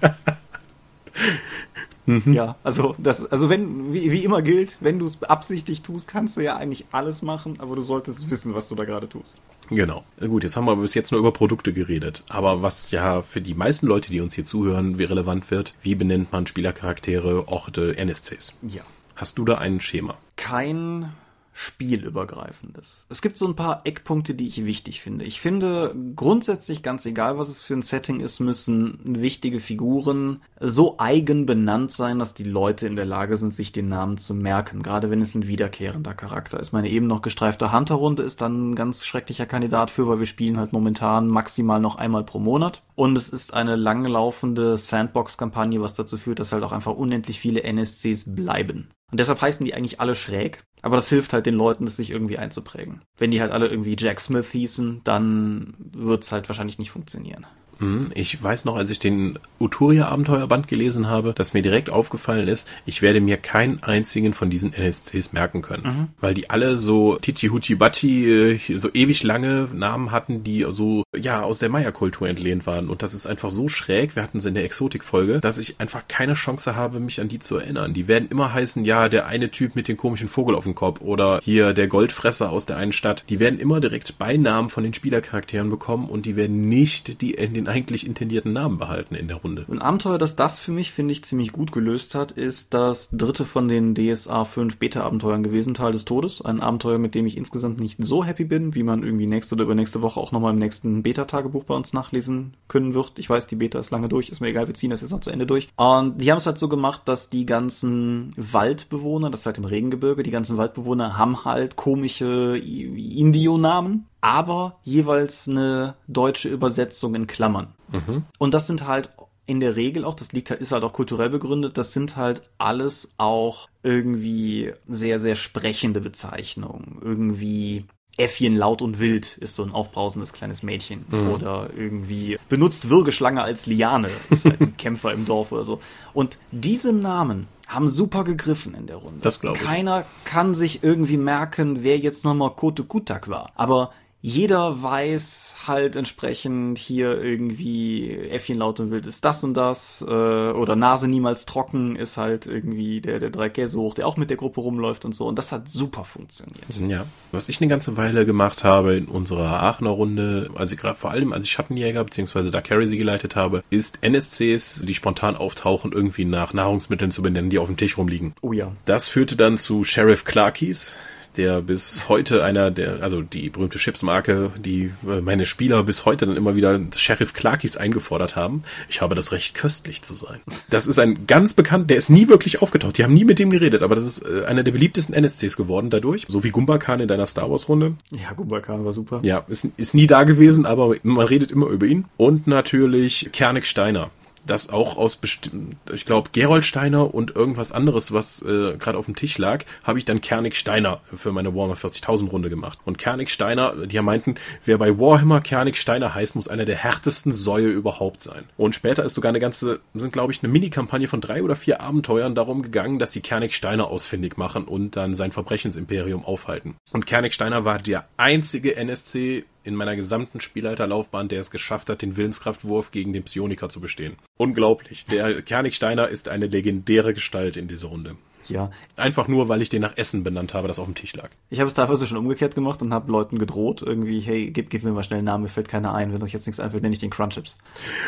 [2.10, 2.32] Mhm.
[2.32, 6.36] Ja, also das, also wenn, wie, wie immer gilt, wenn du es absichtlich tust, kannst
[6.36, 9.38] du ja eigentlich alles machen, aber du solltest wissen, was du da gerade tust.
[9.68, 10.04] Genau.
[10.18, 12.24] Gut, jetzt haben wir bis jetzt nur über Produkte geredet.
[12.28, 15.94] Aber was ja für die meisten Leute, die uns hier zuhören, wie relevant wird, wie
[15.94, 18.56] benennt man Spielercharaktere, Orte, NSCs?
[18.62, 18.82] Ja.
[19.14, 20.16] Hast du da ein Schema?
[20.36, 21.12] Kein
[21.52, 23.06] spielübergreifendes.
[23.08, 25.24] Es gibt so ein paar Eckpunkte, die ich wichtig finde.
[25.24, 30.96] Ich finde grundsätzlich ganz egal, was es für ein Setting ist, müssen wichtige Figuren so
[30.98, 34.82] eigen benannt sein, dass die Leute in der Lage sind, sich den Namen zu merken.
[34.82, 36.72] Gerade wenn es ein wiederkehrender Charakter ist.
[36.72, 40.58] Meine eben noch gestreifte Hunter-Runde ist dann ein ganz schrecklicher Kandidat für, weil wir spielen
[40.58, 42.82] halt momentan maximal noch einmal pro Monat.
[42.94, 47.62] Und es ist eine langlaufende Sandbox-Kampagne, was dazu führt, dass halt auch einfach unendlich viele
[47.62, 48.90] NSCs bleiben.
[49.10, 50.62] Und deshalb heißen die eigentlich alle schräg.
[50.82, 53.02] Aber das hilft halt den Leuten, das sich irgendwie einzuprägen.
[53.18, 57.46] Wenn die halt alle irgendwie Jack Smith hießen, dann wird's halt wahrscheinlich nicht funktionieren.
[57.80, 62.68] Hm, ich weiß noch, als ich den Uturia-Abenteuerband gelesen habe, dass mir direkt aufgefallen ist,
[62.84, 65.82] ich werde mir keinen einzigen von diesen NSCs merken können.
[65.82, 66.08] Mhm.
[66.20, 71.04] Weil die alle so Tichi Huchi Bachi, äh, so ewig lange Namen hatten, die so,
[71.16, 72.88] ja, aus der Maya-Kultur entlehnt waren.
[72.88, 76.06] Und das ist einfach so schräg, wir hatten es in der Exotik-Folge, dass ich einfach
[76.06, 77.94] keine Chance habe, mich an die zu erinnern.
[77.94, 81.00] Die werden immer heißen, ja, der eine Typ mit dem komischen Vogel auf dem Kopf
[81.00, 83.24] oder hier der Goldfresser aus der einen Stadt.
[83.30, 87.54] Die werden immer direkt Beinamen von den Spielercharakteren bekommen und die werden nicht die in
[87.54, 89.64] den eigentlich intendierten Namen behalten in der Runde.
[89.70, 93.44] Ein Abenteuer, das das für mich, finde ich, ziemlich gut gelöst hat, ist das dritte
[93.44, 96.42] von den DSA 5 Beta-Abenteuern gewesen, Teil des Todes.
[96.42, 99.64] Ein Abenteuer, mit dem ich insgesamt nicht so happy bin, wie man irgendwie nächste oder
[99.64, 103.12] übernächste Woche auch nochmal im nächsten Beta-Tagebuch bei uns nachlesen können wird.
[103.18, 105.20] Ich weiß, die Beta ist lange durch, ist mir egal, wir ziehen das jetzt noch
[105.20, 105.68] zu Ende durch.
[105.76, 109.64] Und die haben es halt so gemacht, dass die ganzen Waldbewohner, das ist halt im
[109.64, 117.74] Regengebirge, die ganzen Waldbewohner haben halt komische Indio-Namen aber jeweils eine deutsche Übersetzung in Klammern.
[117.90, 118.24] Mhm.
[118.38, 119.10] Und das sind halt
[119.46, 122.42] in der Regel auch, das liegt halt, ist halt auch kulturell begründet, das sind halt
[122.58, 127.00] alles auch irgendwie sehr, sehr sprechende Bezeichnungen.
[127.02, 131.04] Irgendwie Äffchen laut und wild ist so ein aufbrausendes kleines Mädchen.
[131.08, 131.30] Mhm.
[131.30, 135.80] Oder irgendwie benutzt Würgeschlange als Liane, ist halt ein Kämpfer im Dorf oder so.
[136.12, 139.20] Und diese Namen haben super gegriffen in der Runde.
[139.22, 139.62] Das glaube ich.
[139.62, 143.52] Keiner kann sich irgendwie merken, wer jetzt nochmal Kote Kutak war.
[143.54, 143.90] Aber
[144.22, 150.10] jeder weiß halt entsprechend hier irgendwie Äffchen laut und wild ist das und das äh,
[150.12, 154.36] oder Nase niemals trocken ist halt irgendwie der der Dreikäse hoch, der auch mit der
[154.36, 156.66] Gruppe rumläuft und so und das hat super funktioniert.
[156.86, 161.10] Ja, was ich eine ganze Weile gemacht habe in unserer Aachener Runde, also gerade vor
[161.10, 165.92] allem als ich Schattenjäger beziehungsweise da Carry sie geleitet habe, ist NSCs, die spontan auftauchen,
[165.92, 168.34] irgendwie nach Nahrungsmitteln zu benennen, die auf dem Tisch rumliegen.
[168.42, 168.72] Oh ja.
[168.84, 170.94] Das führte dann zu Sheriff Clarkies,
[171.36, 176.26] der bis heute einer der, also die berühmte Chipsmarke, die äh, meine Spieler bis heute
[176.26, 178.62] dann immer wieder Sheriff Clarkys eingefordert haben.
[178.88, 180.40] Ich habe das Recht, köstlich zu sein.
[180.68, 182.98] Das ist ein ganz bekannt, der ist nie wirklich aufgetaucht.
[182.98, 185.90] Die haben nie mit dem geredet, aber das ist äh, einer der beliebtesten NSCs geworden
[185.90, 186.26] dadurch.
[186.28, 187.94] So wie Gumbakan in deiner Star Wars Runde.
[188.10, 189.20] Ja, Gumbakan war super.
[189.22, 192.06] Ja, ist, ist nie da gewesen, aber man redet immer über ihn.
[192.16, 194.10] Und natürlich Kernig Steiner
[194.46, 199.06] das auch aus bestimmt, ich glaube, Gerold Steiner und irgendwas anderes, was äh, gerade auf
[199.06, 202.78] dem Tisch lag, habe ich dann Kernig Steiner für meine Warhammer 40.000 Runde gemacht.
[202.84, 207.32] Und Kernig Steiner, die meinten, wer bei Warhammer Kernig Steiner heißt, muss einer der härtesten
[207.32, 208.44] Säue überhaupt sein.
[208.56, 211.80] Und später ist sogar eine ganze, sind glaube ich eine Mini-Kampagne von drei oder vier
[211.80, 216.76] Abenteuern darum gegangen, dass sie Kernig Steiner ausfindig machen und dann sein Verbrechensimperium aufhalten.
[216.92, 222.02] Und Kernig Steiner war der einzige NSC in meiner gesamten Spielleiterlaufbahn, der es geschafft hat,
[222.02, 224.16] den Willenskraftwurf gegen den Psioniker zu bestehen.
[224.36, 225.06] Unglaublich.
[225.06, 228.16] Der Kernigsteiner ist eine legendäre Gestalt in dieser Runde.
[228.50, 228.70] Ja.
[228.96, 231.30] Einfach nur, weil ich den nach Essen benannt habe, das auf dem Tisch lag.
[231.48, 234.82] Ich habe es teilweise schon umgekehrt gemacht und habe Leuten gedroht, irgendwie, hey, gib, gib
[234.82, 236.12] mir mal schnell einen Namen, mir fällt keiner ein.
[236.12, 237.56] Wenn euch jetzt nichts einfällt, nenne ich den Crunchips.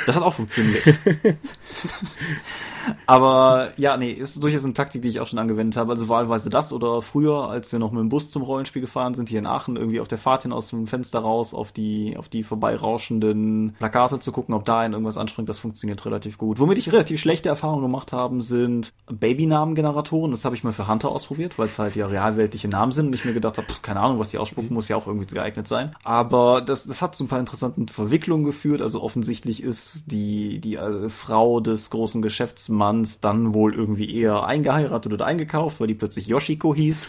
[0.06, 0.94] Das hat auch funktioniert.
[3.06, 5.92] Aber ja, nee, ist durchaus eine Taktik, die ich auch schon angewendet habe.
[5.92, 9.28] Also wahlweise das oder früher, als wir noch mit dem Bus zum Rollenspiel gefahren sind,
[9.28, 12.28] hier in Aachen, irgendwie auf der Fahrt hin aus dem Fenster raus, auf die, auf
[12.28, 16.58] die vorbeirauschenden Plakate zu gucken, ob da ein irgendwas anspringt, das funktioniert relativ gut.
[16.58, 20.31] Womit ich relativ schlechte Erfahrungen gemacht habe, sind Babynamengeneratoren.
[20.32, 23.14] Das habe ich mal für Hunter ausprobiert, weil es halt ja realweltliche Namen sind und
[23.14, 24.74] ich mir gedacht habe, keine Ahnung, was die ausspucken, mhm.
[24.74, 25.94] muss ja auch irgendwie geeignet sein.
[26.04, 28.82] Aber das, das hat zu ein paar interessanten Verwicklungen geführt.
[28.82, 34.44] Also offensichtlich ist die, die äh, Frau des großen Geschäfts Manns dann wohl irgendwie eher
[34.44, 37.06] eingeheiratet oder eingekauft, weil die plötzlich Yoshiko hieß.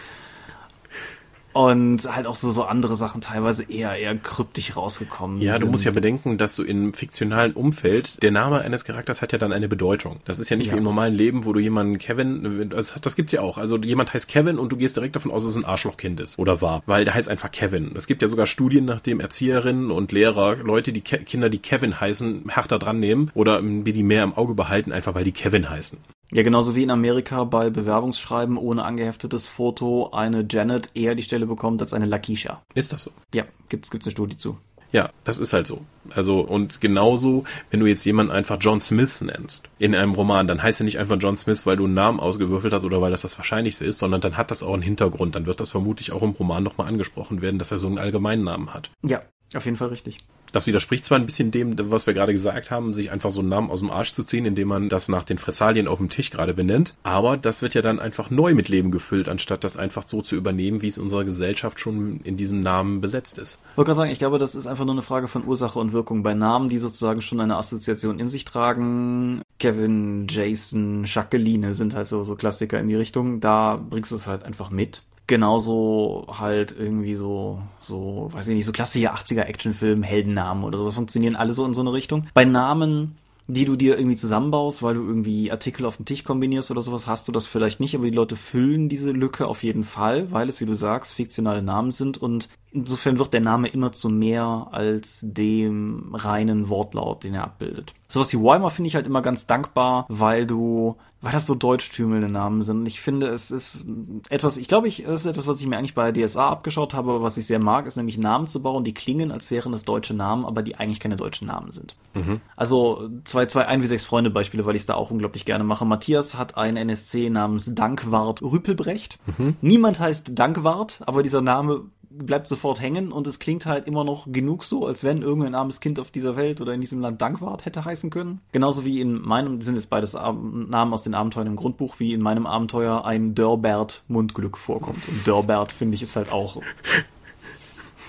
[1.53, 5.63] Und halt auch so, so andere Sachen teilweise eher, eher kryptisch rausgekommen Ja, sind.
[5.65, 9.37] du musst ja bedenken, dass du im fiktionalen Umfeld, der Name eines Charakters hat ja
[9.37, 10.19] dann eine Bedeutung.
[10.25, 10.73] Das ist ja nicht ja.
[10.73, 13.57] wie im normalen Leben, wo du jemanden Kevin, das, das gibt's ja auch.
[13.57, 16.39] Also jemand heißt Kevin und du gehst direkt davon aus, dass es ein Arschlochkind ist
[16.39, 17.93] oder war, weil der heißt einfach Kevin.
[17.95, 21.99] Es gibt ja sogar Studien, nachdem Erzieherinnen und Lehrer Leute, die Ke Kinder, die Kevin
[21.99, 25.69] heißen, härter dran nehmen oder wie die mehr im Auge behalten, einfach weil die Kevin
[25.69, 25.99] heißen.
[26.31, 31.45] Ja, genauso wie in Amerika bei Bewerbungsschreiben ohne angeheftetes Foto eine Janet eher die Stelle
[31.45, 32.61] bekommt als eine Lakisha.
[32.73, 33.11] Ist das so?
[33.33, 34.57] Ja, gibt's, gibt's eine Studie zu.
[34.93, 35.81] Ja, das ist halt so.
[36.11, 40.61] Also, und genauso, wenn du jetzt jemanden einfach John Smith nennst in einem Roman, dann
[40.61, 43.23] heißt er nicht einfach John Smith, weil du einen Namen ausgewürfelt hast oder weil das
[43.23, 45.33] das Wahrscheinlichste ist, sondern dann hat das auch einen Hintergrund.
[45.33, 48.43] Dann wird das vermutlich auch im Roman nochmal angesprochen werden, dass er so einen allgemeinen
[48.43, 48.91] Namen hat.
[49.01, 49.23] Ja,
[49.55, 50.19] auf jeden Fall richtig.
[50.53, 53.49] Das widerspricht zwar ein bisschen dem, was wir gerade gesagt haben, sich einfach so einen
[53.49, 56.29] Namen aus dem Arsch zu ziehen, indem man das nach den Fressalien auf dem Tisch
[56.29, 56.93] gerade benennt.
[57.01, 60.35] Aber das wird ja dann einfach neu mit Leben gefüllt, anstatt das einfach so zu
[60.35, 63.57] übernehmen, wie es in unserer Gesellschaft schon in diesem Namen besetzt ist.
[63.71, 65.91] Ich wollte gerade sagen, ich glaube, das ist einfach nur eine Frage von Ursache und
[65.91, 66.21] Wirkung.
[66.21, 72.07] Bei Namen, die sozusagen schon eine Assoziation in sich tragen, Kevin, Jason, Jacqueline sind halt
[72.07, 73.39] so, so Klassiker in die Richtung.
[73.39, 78.65] Da bringst du es halt einfach mit genauso halt irgendwie so, so, weiß ich nicht,
[78.65, 82.27] so klassische 80er Actionfilm, Heldennamen oder sowas funktionieren alle so in so eine Richtung.
[82.33, 83.17] Bei Namen,
[83.47, 87.07] die du dir irgendwie zusammenbaust, weil du irgendwie Artikel auf dem Tisch kombinierst oder sowas,
[87.07, 90.49] hast du das vielleicht nicht, aber die Leute füllen diese Lücke auf jeden Fall, weil
[90.49, 94.67] es, wie du sagst, fiktionale Namen sind und insofern wird der Name immer zu mehr
[94.71, 97.93] als dem reinen Wortlaut, den er abbildet.
[98.07, 102.27] Sowas wie Weimar finde ich halt immer ganz dankbar, weil du weil das so deutschtümelnde
[102.27, 102.85] Namen sind.
[102.85, 103.85] Ich finde, es ist
[104.27, 107.11] etwas, ich glaube, ich, es ist etwas, was ich mir eigentlich bei DSA abgeschaut habe,
[107.11, 109.85] aber was ich sehr mag, ist nämlich Namen zu bauen, die klingen, als wären es
[109.85, 111.95] deutsche Namen, aber die eigentlich keine deutschen Namen sind.
[112.13, 112.41] Mhm.
[112.57, 115.63] Also zwei, zwei, ein wie sechs Freunde Beispiele, weil ich es da auch unglaublich gerne
[115.63, 115.85] mache.
[115.85, 119.17] Matthias hat einen NSC namens Dankwart Rüppelbrecht.
[119.37, 119.55] Mhm.
[119.61, 121.85] Niemand heißt Dankwart, aber dieser Name
[122.17, 125.79] bleibt sofort hängen und es klingt halt immer noch genug so, als wenn irgendein armes
[125.79, 128.41] Kind auf dieser Welt oder in diesem Land Dankwart hätte heißen können.
[128.51, 132.21] Genauso wie in meinem, sind jetzt beides Namen aus den Abenteuern im Grundbuch, wie in
[132.21, 135.07] meinem Abenteuer ein Dörbert Mundglück vorkommt.
[135.07, 136.61] Und Dörbert finde ich ist halt auch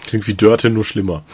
[0.05, 1.25] Klingt wie Dörte, nur schlimmer.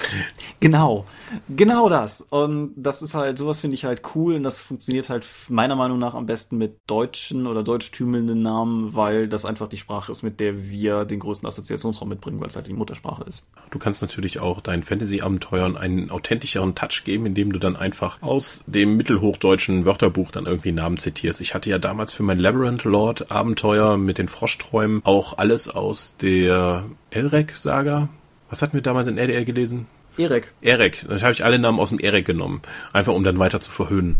[0.60, 1.06] Genau,
[1.48, 2.20] genau das.
[2.20, 5.98] Und das ist halt, sowas finde ich halt cool und das funktioniert halt meiner Meinung
[5.98, 10.38] nach am besten mit deutschen oder deutschtümelnden Namen, weil das einfach die Sprache ist, mit
[10.38, 13.48] der wir den größten Assoziationsraum mitbringen, weil es halt die Muttersprache ist.
[13.70, 18.62] Du kannst natürlich auch deinen Fantasy-Abenteuern einen authentischeren Touch geben, indem du dann einfach aus
[18.66, 21.40] dem mittelhochdeutschen Wörterbuch dann irgendwie Namen zitierst.
[21.40, 26.16] Ich hatte ja damals für mein Labyrinth Lord Abenteuer mit den Froschträumen auch alles aus
[26.20, 28.08] der Elrek-Saga
[28.50, 29.86] was hatten wir damals in RDR gelesen?
[30.18, 30.52] Erek.
[30.60, 31.06] Erek.
[31.08, 32.60] Dann habe ich alle Namen aus dem Erek genommen.
[32.92, 34.18] Einfach um dann weiter zu verhöhnen.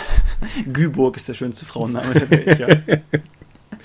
[0.72, 2.98] Güburg ist der schönste Frauenname der Welt, ja.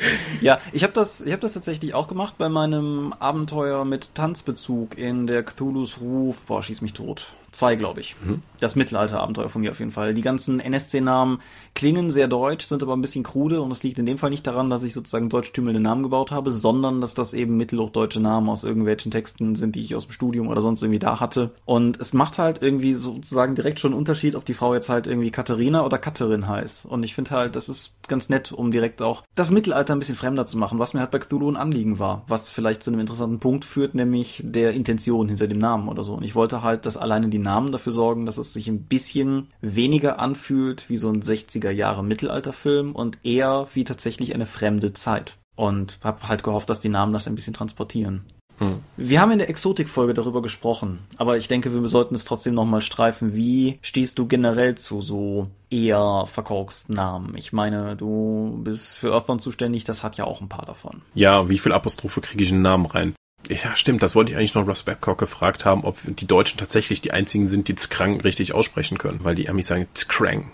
[0.41, 4.97] ja, ich habe das, ich habe das tatsächlich auch gemacht bei meinem Abenteuer mit Tanzbezug
[4.97, 6.45] in der Cthulhu's Ruf.
[6.45, 7.34] Boah, schieß mich tot.
[7.52, 8.16] Zwei, glaube ich.
[8.24, 8.43] Mhm.
[8.62, 10.14] Das Mittelalter-Abenteuer von mir auf jeden Fall.
[10.14, 11.39] Die ganzen NSC-Namen
[11.76, 14.47] klingen sehr deutsch, sind aber ein bisschen krude und es liegt in dem Fall nicht
[14.47, 18.64] daran, dass ich sozusagen deutschtümelnde Namen gebaut habe, sondern dass das eben mittelhochdeutsche Namen aus
[18.64, 21.52] irgendwelchen Texten sind, die ich aus dem Studium oder sonst irgendwie da hatte.
[21.66, 25.06] Und es macht halt irgendwie sozusagen direkt schon einen Unterschied, ob die Frau jetzt halt
[25.06, 26.86] irgendwie Katharina oder Katharin heißt.
[26.86, 30.15] Und ich finde halt, das ist ganz nett, um direkt auch das Mittelalter ein bisschen
[30.15, 32.99] fremder zu machen, was mir halt bei Cthulhu ein Anliegen war, was vielleicht zu einem
[32.99, 36.13] interessanten Punkt führt, nämlich der Intention hinter dem Namen oder so.
[36.13, 39.47] Und ich wollte halt, dass alleine die Namen dafür sorgen, dass es sich ein bisschen
[39.61, 45.37] weniger anfühlt wie so ein 60er Jahre Mittelalterfilm und eher wie tatsächlich eine fremde Zeit.
[45.55, 48.23] Und habe halt gehofft, dass die Namen das ein bisschen transportieren.
[48.62, 48.84] Hm.
[48.95, 52.84] Wir haben in der Exotik-Folge darüber gesprochen, aber ich denke, wir sollten es trotzdem nochmal
[52.84, 53.36] streifen.
[53.36, 57.36] Wie stehst du generell zu so eher verkorksten Namen?
[57.36, 61.01] Ich meine, du bist für Earthbound zuständig, das hat ja auch ein paar davon.
[61.16, 63.16] Ja, wie viel Apostrophe kriege ich in den Namen rein?
[63.49, 67.01] Ja, stimmt, das wollte ich eigentlich noch Ross Babcock gefragt haben, ob die Deutschen tatsächlich
[67.01, 70.51] die einzigen sind, die Skrang richtig aussprechen können, weil die Amis sagen Skrang.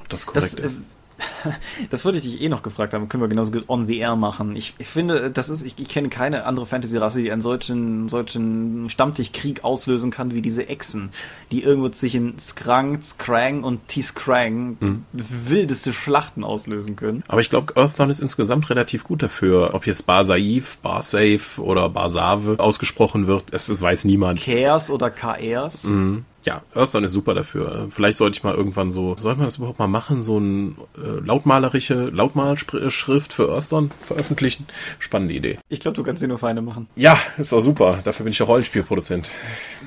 [0.00, 0.78] Ob das korrekt das, ist.
[0.78, 0.99] Äh,
[1.90, 4.56] das würde ich dich eh noch gefragt haben, können wir genauso gut on VR machen.
[4.56, 8.88] Ich, ich finde, das ist, ich, ich kenne keine andere Fantasy-Rasse, die einen solchen, solchen
[8.90, 11.10] Stammtischkrieg auslösen kann wie diese Echsen,
[11.50, 15.04] die irgendwo zwischen Skrang, Skrang und T-Skrang mhm.
[15.12, 17.22] wildeste Schlachten auslösen können.
[17.28, 19.70] Aber ich glaube, Earthdawn ist insgesamt relativ gut dafür.
[19.74, 24.40] Ob jetzt Bar Saif, Bar Safe oder Bar Save ausgesprochen wird, es, es weiß niemand.
[24.40, 25.84] Kers oder KRs.
[25.84, 26.24] Mhm.
[26.44, 27.88] Ja, Earthstone ist super dafür.
[27.90, 31.20] Vielleicht sollte ich mal irgendwann so, sollte man das überhaupt mal machen, so ein äh,
[31.24, 34.66] lautmalerische Lautmalschrift für Earthstone veröffentlichen?
[34.98, 35.58] Spannende Idee.
[35.68, 36.88] Ich glaube, du kannst sie nur feine machen.
[36.96, 37.98] Ja, ist doch super.
[38.02, 39.30] Dafür bin ich ja Rollenspielproduzent.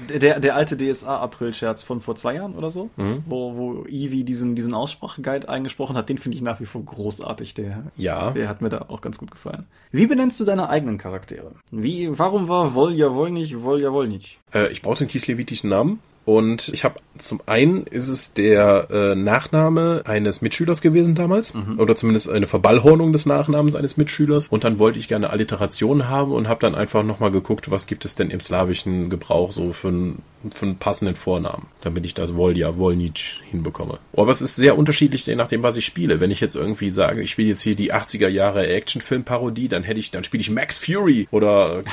[0.10, 3.24] Der, der alte DSA-April-Scherz von vor zwei Jahren oder so, mhm.
[3.26, 7.56] wo, wo Eevee diesen, diesen Ausspracheguide eingesprochen hat, den finde ich nach wie vor großartig.
[7.56, 8.32] Der, ja.
[8.32, 9.66] der hat mir da auch ganz gut gefallen.
[9.92, 11.52] Wie benennst du deine eigenen Charaktere?
[11.72, 14.40] Wie, warum war Volja Wolnich Volja Wolnich?
[14.54, 19.16] Äh, ich brauchte einen kieslevittischen Namen und ich habe zum einen ist es der äh,
[19.16, 21.80] Nachname eines Mitschülers gewesen damals mhm.
[21.80, 26.32] oder zumindest eine Verballhornung des Nachnamens eines Mitschülers und dann wollte ich gerne Alliteration haben
[26.32, 29.90] und habe dann einfach nochmal geguckt, was gibt es denn im slawischen Gebrauch so für
[29.90, 30.22] einen
[30.52, 34.00] für einen passenden Vornamen, damit ich das Volja, Volnic hinbekomme.
[34.16, 36.20] Aber es ist sehr unterschiedlich, je nachdem, was ich spiele.
[36.20, 40.00] Wenn ich jetzt irgendwie sage, ich spiele jetzt hier die 80er Jahre Actionfilm-Parodie, dann hätte
[40.00, 41.84] ich, dann spiele ich Max Fury oder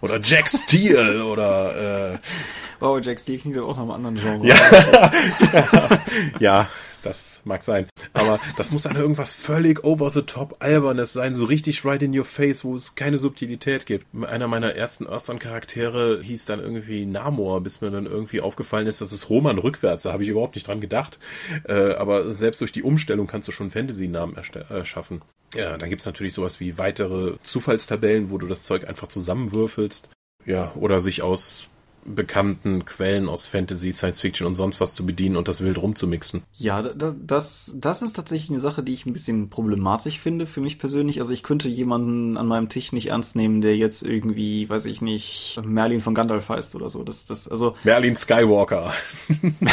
[0.00, 2.18] oder Jack Steele oder äh,
[2.80, 4.48] Wow, Jack Steele klingt ja auch nach einem anderen Genre.
[4.48, 6.00] Ja.
[6.40, 6.68] ja,
[7.02, 7.86] das mag sein.
[8.12, 12.16] Aber das muss dann irgendwas völlig over the top albernes sein, so richtig right in
[12.16, 14.06] your face, wo es keine Subtilität gibt.
[14.24, 19.12] Einer meiner ersten Earthstone-Charaktere hieß dann irgendwie Namor, bis mir dann irgendwie aufgefallen ist, dass
[19.12, 21.18] es Roman rückwärts, da habe ich überhaupt nicht dran gedacht.
[21.68, 24.36] Äh, aber selbst durch die Umstellung kannst du schon Fantasy-Namen
[24.68, 25.22] erschaffen.
[25.54, 30.08] Äh, ja, dann gibt's natürlich sowas wie weitere Zufallstabellen, wo du das Zeug einfach zusammenwürfelst.
[30.46, 31.68] Ja, oder sich aus
[32.04, 36.42] bekannten Quellen aus Fantasy, Science Fiction und sonst was zu bedienen und das wild rumzumixen.
[36.54, 40.78] Ja, das, das ist tatsächlich eine Sache, die ich ein bisschen problematisch finde für mich
[40.78, 41.20] persönlich.
[41.20, 45.02] Also ich könnte jemanden an meinem Tisch nicht ernst nehmen, der jetzt irgendwie, weiß ich
[45.02, 47.02] nicht, Merlin von Gandalf heißt oder so.
[47.02, 47.74] Das, das, also.
[47.84, 48.92] Merlin Skywalker.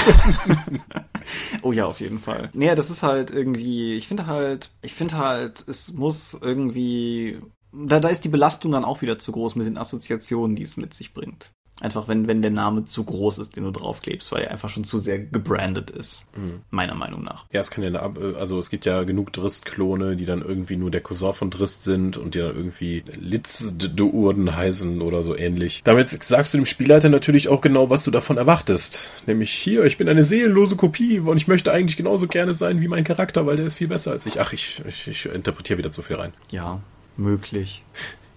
[1.62, 2.50] oh ja, auf jeden Fall.
[2.54, 7.40] Naja, das ist halt irgendwie, ich finde halt, ich finde halt, es muss irgendwie
[7.74, 10.78] da, da ist die Belastung dann auch wieder zu groß mit den Assoziationen, die es
[10.78, 11.52] mit sich bringt.
[11.80, 14.84] Einfach wenn, wenn der Name zu groß ist, den du draufklebst, weil er einfach schon
[14.84, 16.24] zu sehr gebrandet ist.
[16.36, 16.62] Mhm.
[16.72, 17.46] Meiner Meinung nach.
[17.52, 20.90] Ja, es kann ja eine, also es gibt ja genug Drist-Klone, die dann irgendwie nur
[20.90, 25.36] der Cousin von Drist sind und die dann irgendwie Litz de Urden heißen oder so
[25.36, 25.82] ähnlich.
[25.84, 29.12] Damit sagst du dem Spielleiter natürlich auch genau, was du davon erwartest.
[29.28, 32.88] Nämlich hier, ich bin eine seelenlose Kopie und ich möchte eigentlich genauso gerne sein wie
[32.88, 34.42] mein Charakter, weil der ist viel besser als ich.
[34.42, 36.34] Ach, ich, ich, ich interpretiere wieder zu viel rein.
[36.50, 36.82] Ja,
[37.18, 37.84] möglich.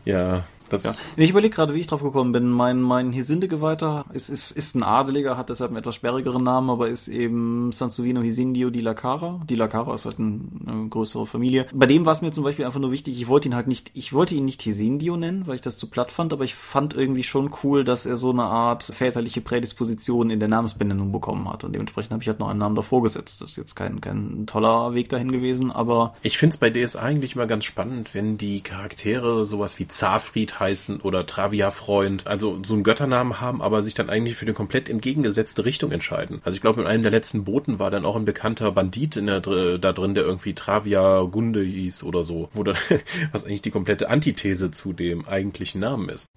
[0.04, 0.94] Ja, das ja.
[1.16, 2.48] Ich überlege gerade, wie ich drauf gekommen bin.
[2.48, 6.88] Mein, mein Hisinde-Geweihter ist, ist, ist ein Adeliger, hat deshalb einen etwas sperrigeren Namen, aber
[6.88, 9.40] ist eben Sansovino Hisindio di la Cara.
[9.48, 11.66] Di la Cara ist halt ein, eine größere Familie.
[11.72, 13.90] Bei dem war es mir zum Beispiel einfach nur wichtig, ich wollte ihn halt nicht,
[13.94, 16.94] ich wollte ihn nicht Hisindio nennen, weil ich das zu platt fand, aber ich fand
[16.94, 21.64] irgendwie schon cool, dass er so eine Art väterliche Prädisposition in der Namensbenennung bekommen hat.
[21.64, 23.40] Und dementsprechend habe ich halt noch einen Namen davor gesetzt.
[23.40, 26.14] Das ist jetzt kein, kein toller Weg dahin gewesen, aber.
[26.22, 30.59] Ich finde es bei DSA eigentlich immer ganz spannend, wenn die Charaktere sowas wie Zafried
[30.60, 34.88] heißen oder Travia-Freund, also so einen Götternamen haben, aber sich dann eigentlich für eine komplett
[34.88, 36.40] entgegengesetzte Richtung entscheiden.
[36.44, 39.26] Also ich glaube, in einem der letzten Boten war dann auch ein bekannter Bandit in
[39.26, 42.76] der, da drin, der irgendwie Travia Gunde hieß oder so, wo dann,
[43.32, 46.28] was eigentlich die komplette Antithese zu dem eigentlichen Namen ist.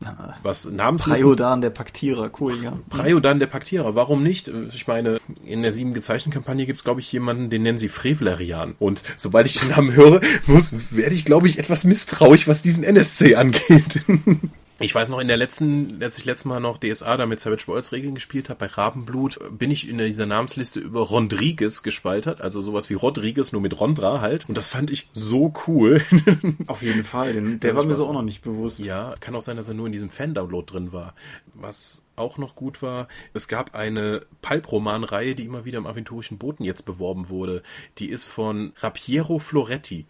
[0.41, 1.23] Was Namenslisten...
[1.23, 2.77] Priodan der Paktierer, cool, ja.
[2.89, 4.51] Priodan der Paktierer, warum nicht?
[4.73, 7.89] Ich meine, in der sieben gezeichneten Kampagne gibt es, glaube ich, jemanden, den nennen sie
[7.89, 8.75] Frevlerian.
[8.79, 12.83] Und sobald ich den Namen höre, muss, werde ich, glaube ich, etwas misstrauisch, was diesen
[12.83, 14.01] NSC angeht.
[14.79, 17.67] Ich weiß noch, in der letzten, als ich letztes Mal noch DSA da mit Savage
[17.67, 22.59] Worlds Regeln gespielt habe, bei Rabenblut, bin ich in dieser Namensliste über Rodriguez gespaltert, also
[22.59, 24.49] sowas wie Rodriguez, nur mit Rondra halt.
[24.49, 26.01] Und das fand ich so cool.
[26.67, 28.79] Auf jeden Fall, den, der war mir so auch noch nicht bewusst.
[28.79, 31.13] Ja, kann auch sein, dass er nur in diesem Fan-Download drin war.
[31.53, 36.63] Was auch noch gut war, es gab eine Pulp-Roman-Reihe, die immer wieder im aventurischen Boten
[36.63, 37.63] jetzt beworben wurde.
[37.99, 40.05] Die ist von Rapiero Floretti.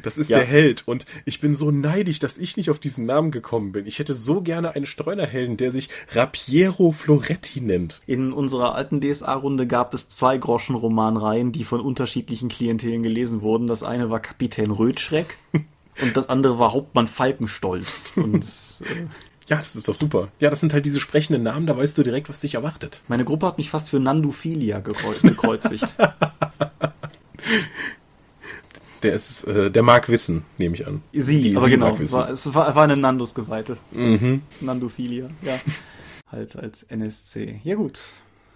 [0.03, 0.37] Das ist ja.
[0.37, 0.87] der Held.
[0.87, 3.85] Und ich bin so neidisch, dass ich nicht auf diesen Namen gekommen bin.
[3.85, 8.01] Ich hätte so gerne einen Streunerhelden, der sich Rapiero Floretti nennt.
[8.05, 13.67] In unserer alten DSA-Runde gab es zwei Groschen-Romanreihen, die von unterschiedlichen Klientelen gelesen wurden.
[13.67, 15.37] Das eine war Kapitän Rötschreck
[16.01, 18.09] und das andere war Hauptmann Falkenstolz.
[18.15, 19.05] Und das, äh
[19.49, 20.29] ja, das ist doch super.
[20.39, 23.01] Ja, das sind halt diese sprechenden Namen, da weißt du direkt, was dich erwartet.
[23.09, 25.85] Meine Gruppe hat mich fast für Nandophilia gekreuzigt.
[29.03, 31.01] Der ist, äh, der mag wissen, nehme ich an.
[31.11, 33.77] Sie, Die, aber sie genau, war, es war, war eine Nandos-Geweihte.
[33.91, 34.43] Mhm.
[34.59, 35.59] Nandophilia, ja.
[36.27, 37.61] halt als NSC.
[37.63, 37.99] Ja gut,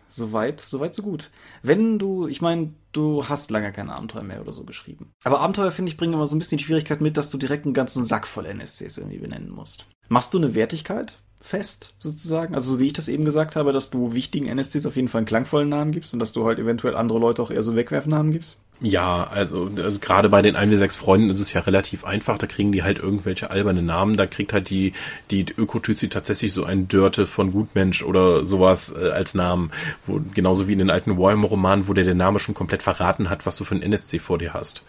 [0.08, 1.32] soweit, soweit so gut.
[1.64, 5.12] Wenn du, ich meine, du hast lange kein Abenteuer mehr oder so geschrieben.
[5.24, 7.66] Aber Abenteuer, finde ich, bringen immer so ein bisschen die Schwierigkeit mit, dass du direkt
[7.66, 9.88] einen ganzen Sack voll NSCs irgendwie benennen musst.
[10.08, 11.18] Machst du eine Wertigkeit?
[11.42, 12.56] Fest, sozusagen.
[12.56, 15.20] Also so wie ich das eben gesagt habe, dass du wichtigen NSCs auf jeden Fall
[15.20, 18.32] einen klangvollen Namen gibst und dass du halt eventuell andere Leute auch eher so Wegwerfnamen
[18.32, 18.58] gibst.
[18.82, 22.38] Ja, also, also gerade bei den 1 w 6 Freunden ist es ja relativ einfach,
[22.38, 24.92] da kriegen die halt irgendwelche alberne Namen, da kriegt halt die,
[25.32, 29.72] die Ökotüzi tatsächlich so ein Dörte von Gutmensch oder sowas äh, als Namen,
[30.06, 33.46] wo, genauso wie in den alten Warhammer-Romanen, wo der der Name schon komplett verraten hat,
[33.46, 34.84] was du für ein NSC vor dir hast.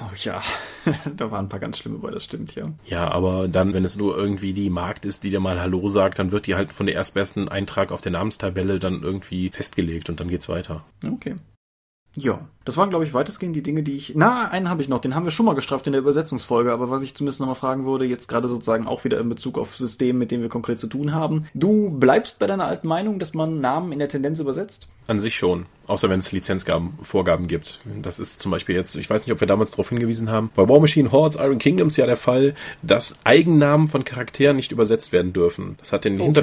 [0.00, 0.40] Oh ja,
[1.16, 2.72] da waren ein paar ganz schlimme bei, das stimmt, ja.
[2.86, 6.18] Ja, aber dann, wenn es nur irgendwie die Markt ist, die dir mal Hallo sagt,
[6.18, 10.20] dann wird die halt von der erstbesten Eintrag auf der Namenstabelle dann irgendwie festgelegt und
[10.20, 10.84] dann geht's weiter.
[11.04, 11.36] Okay.
[12.16, 14.14] Ja, das waren, glaube ich, weitestgehend die Dinge, die ich.
[14.16, 16.90] Na, einen habe ich noch, den haben wir schon mal gestraft in der Übersetzungsfolge, aber
[16.90, 20.18] was ich zumindest nochmal fragen würde, jetzt gerade sozusagen auch wieder in Bezug auf System,
[20.18, 21.46] mit dem wir konkret zu tun haben.
[21.54, 24.88] Du bleibst bei deiner alten Meinung, dass man Namen in der Tendenz übersetzt?
[25.06, 25.66] An sich schon.
[25.88, 27.80] Außer wenn es Lizenzvorgaben gibt.
[28.02, 30.68] Das ist zum Beispiel jetzt, ich weiß nicht, ob wir damals darauf hingewiesen haben, bei
[30.68, 35.32] War Machine Hordes Iron Kingdoms ja der Fall, dass Eigennamen von Charakteren nicht übersetzt werden
[35.32, 35.76] dürfen.
[35.78, 36.42] Das hat den, oh, Hinter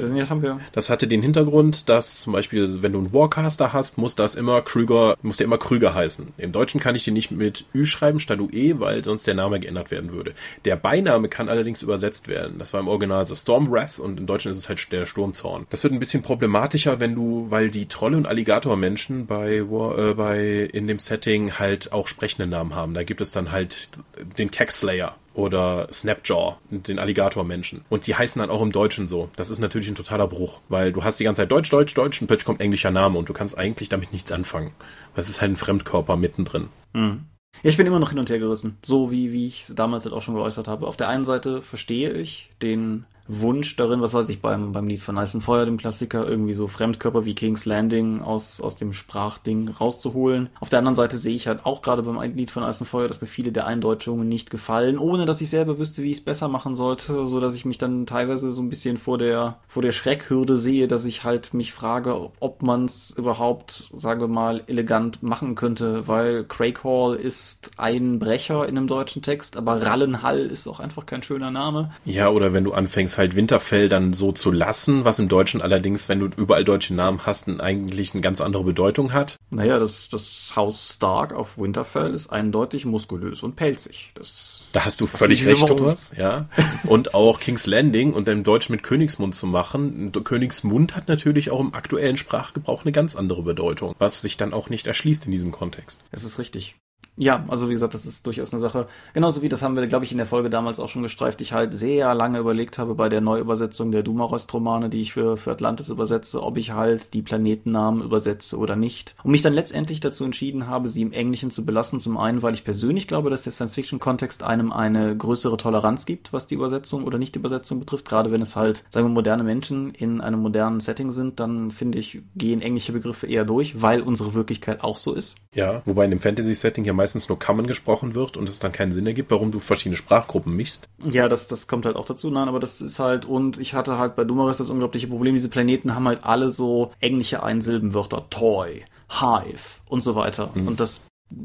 [0.74, 4.62] das hatte den Hintergrund, dass zum Beispiel, wenn du einen Warcaster hast, muss das immer
[4.62, 6.34] Krüger, muss der immer Krüger heißen.
[6.38, 9.60] Im Deutschen kann ich den nicht mit Ü schreiben statt UE, weil sonst der Name
[9.60, 10.34] geändert werden würde.
[10.66, 12.58] Der Beiname kann allerdings übersetzt werden.
[12.58, 15.68] Das war im Original The Storm Wrath und im Deutschen ist es halt der Sturmzorn.
[15.70, 20.70] Das wird ein bisschen problematischer, wenn du, weil die Trolle und Alligatormenschen bei, äh, bei
[20.72, 22.94] in dem Setting halt auch sprechende Namen haben.
[22.94, 23.90] Da gibt es dann halt
[24.38, 27.84] den Cackslayer oder Snapjaw, den Alligatormenschen.
[27.90, 29.30] Und die heißen dann auch im Deutschen so.
[29.36, 32.22] Das ist natürlich ein totaler Bruch, weil du hast die ganze Zeit Deutsch, Deutsch, Deutsch
[32.22, 34.72] und plötzlich kommt englischer Name und du kannst eigentlich damit nichts anfangen.
[35.14, 36.70] Weil es ist halt ein Fremdkörper mittendrin.
[36.94, 37.26] Mhm.
[37.64, 38.78] Ja, ich bin immer noch hin und her gerissen.
[38.84, 40.88] So wie, wie ich es damals halt auch schon geäußert habe.
[40.88, 45.02] Auf der einen Seite verstehe ich den Wunsch darin, was weiß ich, beim, beim Lied
[45.02, 49.70] von and Feuer, dem Klassiker, irgendwie so Fremdkörper wie King's Landing aus, aus dem Sprachding
[49.70, 50.50] rauszuholen.
[50.60, 53.22] Auf der anderen Seite sehe ich halt auch gerade beim Lied von and Feuer, dass
[53.22, 56.48] mir viele der Eindeutschungen nicht gefallen, ohne dass ich selber wüsste, wie ich es besser
[56.48, 59.92] machen sollte, so dass ich mich dann teilweise so ein bisschen vor der, vor der
[59.92, 65.56] Schreckhürde sehe, dass ich halt mich frage, ob man es überhaupt, sage mal, elegant machen
[65.56, 70.80] könnte, weil Craig Hall ist ein Brecher in einem deutschen Text, aber Rallenhall ist auch
[70.80, 71.92] einfach kein schöner Name.
[72.06, 76.10] Ja, oder wenn du anfängst, halt Winterfell dann so zu lassen, was im Deutschen allerdings,
[76.10, 79.38] wenn du überall deutsche Namen hast, eigentlich eine ganz andere Bedeutung hat.
[79.50, 84.12] Naja, das, das Haus Stark auf Winterfell ist eindeutig muskulös und pelzig.
[84.16, 86.14] Das, da hast du völlig recht, Thomas.
[86.18, 86.50] Ja.
[86.86, 90.12] Und auch King's Landing und im Deutschen mit Königsmund zu machen.
[90.12, 94.70] Königsmund hat natürlich auch im aktuellen Sprachgebrauch eine ganz andere Bedeutung, was sich dann auch
[94.70, 96.02] nicht erschließt in diesem Kontext.
[96.12, 96.76] Es ist richtig.
[97.18, 98.88] Ja, also wie gesagt, das ist durchaus eine Sache.
[99.14, 101.40] Genauso wie das haben wir, glaube ich, in der Folge damals auch schon gestreift.
[101.40, 105.52] Ich halt sehr lange überlegt habe bei der Neuübersetzung der Dumarost-Romane, die ich für, für
[105.52, 109.16] Atlantis übersetze, ob ich halt die Planetennamen übersetze oder nicht.
[109.24, 112.02] Und mich dann letztendlich dazu entschieden habe, sie im Englischen zu belassen.
[112.02, 116.48] Zum einen, weil ich persönlich glaube, dass der Science-Fiction-Kontext einem eine größere Toleranz gibt, was
[116.48, 118.10] die Übersetzung oder Nicht-Übersetzung betrifft.
[118.10, 121.98] Gerade wenn es halt, sagen wir, moderne Menschen in einem modernen Setting sind, dann finde
[121.98, 125.38] ich, gehen englische Begriffe eher durch, weil unsere Wirklichkeit auch so ist.
[125.54, 128.92] Ja, wobei in dem Fantasy-Setting ja meistens nur Common gesprochen wird und es dann keinen
[128.92, 130.90] Sinn ergibt, warum du verschiedene Sprachgruppen mischst.
[131.04, 133.98] Ja, das, das kommt halt auch dazu, nein, aber das ist halt, und ich hatte
[133.98, 138.86] halt bei Dumaris das unglaubliche Problem, diese Planeten haben halt alle so englische Einsilbenwörter, Toy,
[139.10, 140.52] Hive und so weiter.
[140.56, 140.68] Mhm.
[140.68, 141.02] Und das,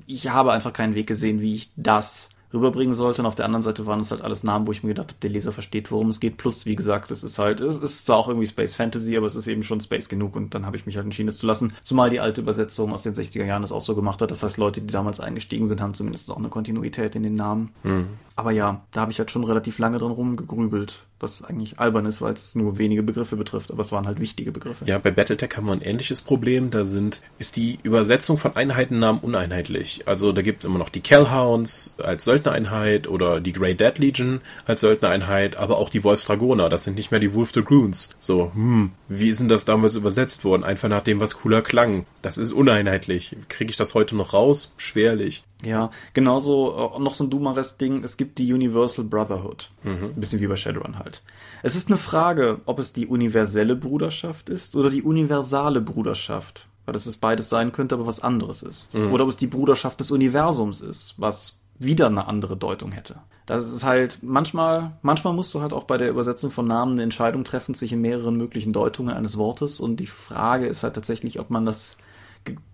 [0.07, 3.23] ich habe einfach keinen Weg gesehen, wie ich das rüberbringen sollte.
[3.23, 5.21] Und auf der anderen Seite waren es halt alles Namen, wo ich mir gedacht habe,
[5.23, 6.37] der Leser versteht, worum es geht.
[6.37, 9.35] Plus, wie gesagt, es ist halt, es ist zwar auch irgendwie Space Fantasy, aber es
[9.35, 11.75] ist eben schon Space genug und dann habe ich mich halt entschieden, es zu lassen.
[11.83, 14.31] Zumal die alte Übersetzung aus den 60er Jahren das auch so gemacht hat.
[14.31, 17.71] Das heißt, Leute, die damals eingestiegen sind, haben zumindest auch eine Kontinuität in den Namen.
[17.83, 18.09] Mhm.
[18.41, 22.23] Aber ja, da habe ich halt schon relativ lange dran rumgegrübelt, was eigentlich albern ist,
[22.23, 24.87] weil es nur wenige Begriffe betrifft, aber es waren halt wichtige Begriffe.
[24.87, 26.71] Ja, bei Battletech haben wir ein ähnliches Problem.
[26.71, 30.05] Da sind, ist die Übersetzung von Einheitennamen uneinheitlich.
[30.09, 34.41] Also da gibt es immer noch die Kellhounds als Söldnereinheit oder die Grey Dead Legion
[34.65, 36.71] als Söldnereinheit, aber auch die Wolfsdragoner.
[36.71, 38.09] Das sind nicht mehr die Wolf Dragoons.
[38.21, 40.65] So, hm, wie ist denn das damals übersetzt worden?
[40.65, 42.07] Einfach nach dem, was cooler klang.
[42.23, 43.37] Das ist uneinheitlich.
[43.51, 44.73] Kriege ich das heute noch raus?
[44.79, 45.45] Schwerlich.
[45.65, 49.71] Ja, genauso äh, noch so ein Dumares-Ding, es gibt die Universal Brotherhood.
[49.83, 50.05] Mhm.
[50.05, 51.23] Ein bisschen wie bei Shadowrun halt.
[51.63, 56.67] Es ist eine Frage, ob es die universelle Bruderschaft ist oder die universale Bruderschaft.
[56.87, 58.95] Weil das es beides sein könnte, aber was anderes ist.
[58.95, 59.13] Mhm.
[59.13, 63.17] Oder ob es die Bruderschaft des Universums ist, was wieder eine andere Deutung hätte.
[63.47, 67.03] Das ist halt manchmal, manchmal musst du halt auch bei der Übersetzung von Namen eine
[67.03, 71.41] Entscheidung treffen sich in mehreren möglichen Deutungen eines Wortes und die Frage ist halt tatsächlich,
[71.41, 71.97] ob man das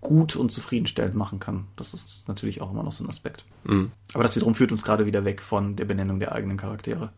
[0.01, 1.67] gut und zufriedenstellend machen kann.
[1.75, 3.45] Das ist natürlich auch immer noch so ein Aspekt.
[3.63, 3.91] Mhm.
[4.13, 7.11] Aber das wiederum führt uns gerade wieder weg von der Benennung der eigenen Charaktere.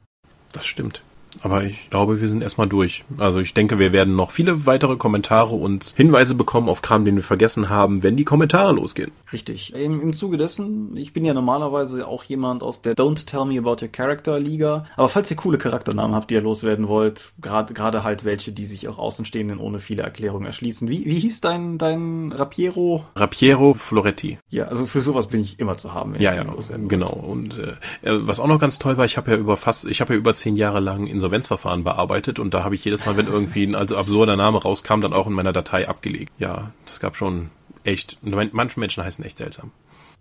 [0.52, 1.04] Das stimmt.
[1.42, 3.04] Aber ich glaube, wir sind erstmal durch.
[3.18, 7.16] Also ich denke, wir werden noch viele weitere Kommentare und Hinweise bekommen auf Kram, den
[7.16, 9.12] wir vergessen haben, wenn die Kommentare losgehen.
[9.32, 9.74] Richtig.
[9.76, 13.60] Im, Im Zuge dessen, ich bin ja normalerweise auch jemand aus der Don't Tell Me
[13.60, 14.86] About Your Character Liga.
[14.96, 18.66] Aber falls ihr coole Charakternamen habt, die ihr loswerden wollt, gerade gerade halt welche, die
[18.66, 20.90] sich auch Außenstehenden ohne viele Erklärungen erschließen.
[20.90, 23.06] Wie, wie hieß dein, dein Rapiero?
[23.16, 24.40] Rapiero Floretti.
[24.50, 26.14] Ja, also für sowas bin ich immer zu haben.
[26.14, 27.12] Wenn ja, ja, loswerden genau.
[27.12, 30.14] Und äh, was auch noch ganz toll war, ich habe ja über fast, ich habe
[30.14, 33.28] ja über zehn Jahre lang in Insolvenzverfahren bearbeitet und da habe ich jedes Mal, wenn
[33.28, 36.32] irgendwie ein also absurder Name rauskam, dann auch in meiner Datei abgelegt.
[36.40, 37.50] Ja, das gab schon
[37.84, 39.72] echt, manche Menschen heißen echt seltsam.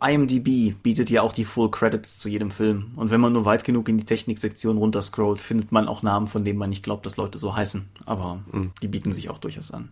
[0.01, 2.92] IMDb bietet ja auch die Full Credits zu jedem Film.
[2.96, 6.44] Und wenn man nur weit genug in die Techniksektion runterscrollt, findet man auch Namen, von
[6.44, 7.88] denen man nicht glaubt, dass Leute so heißen.
[8.07, 8.70] Aber mhm.
[8.80, 9.90] die bieten sich auch durchaus an.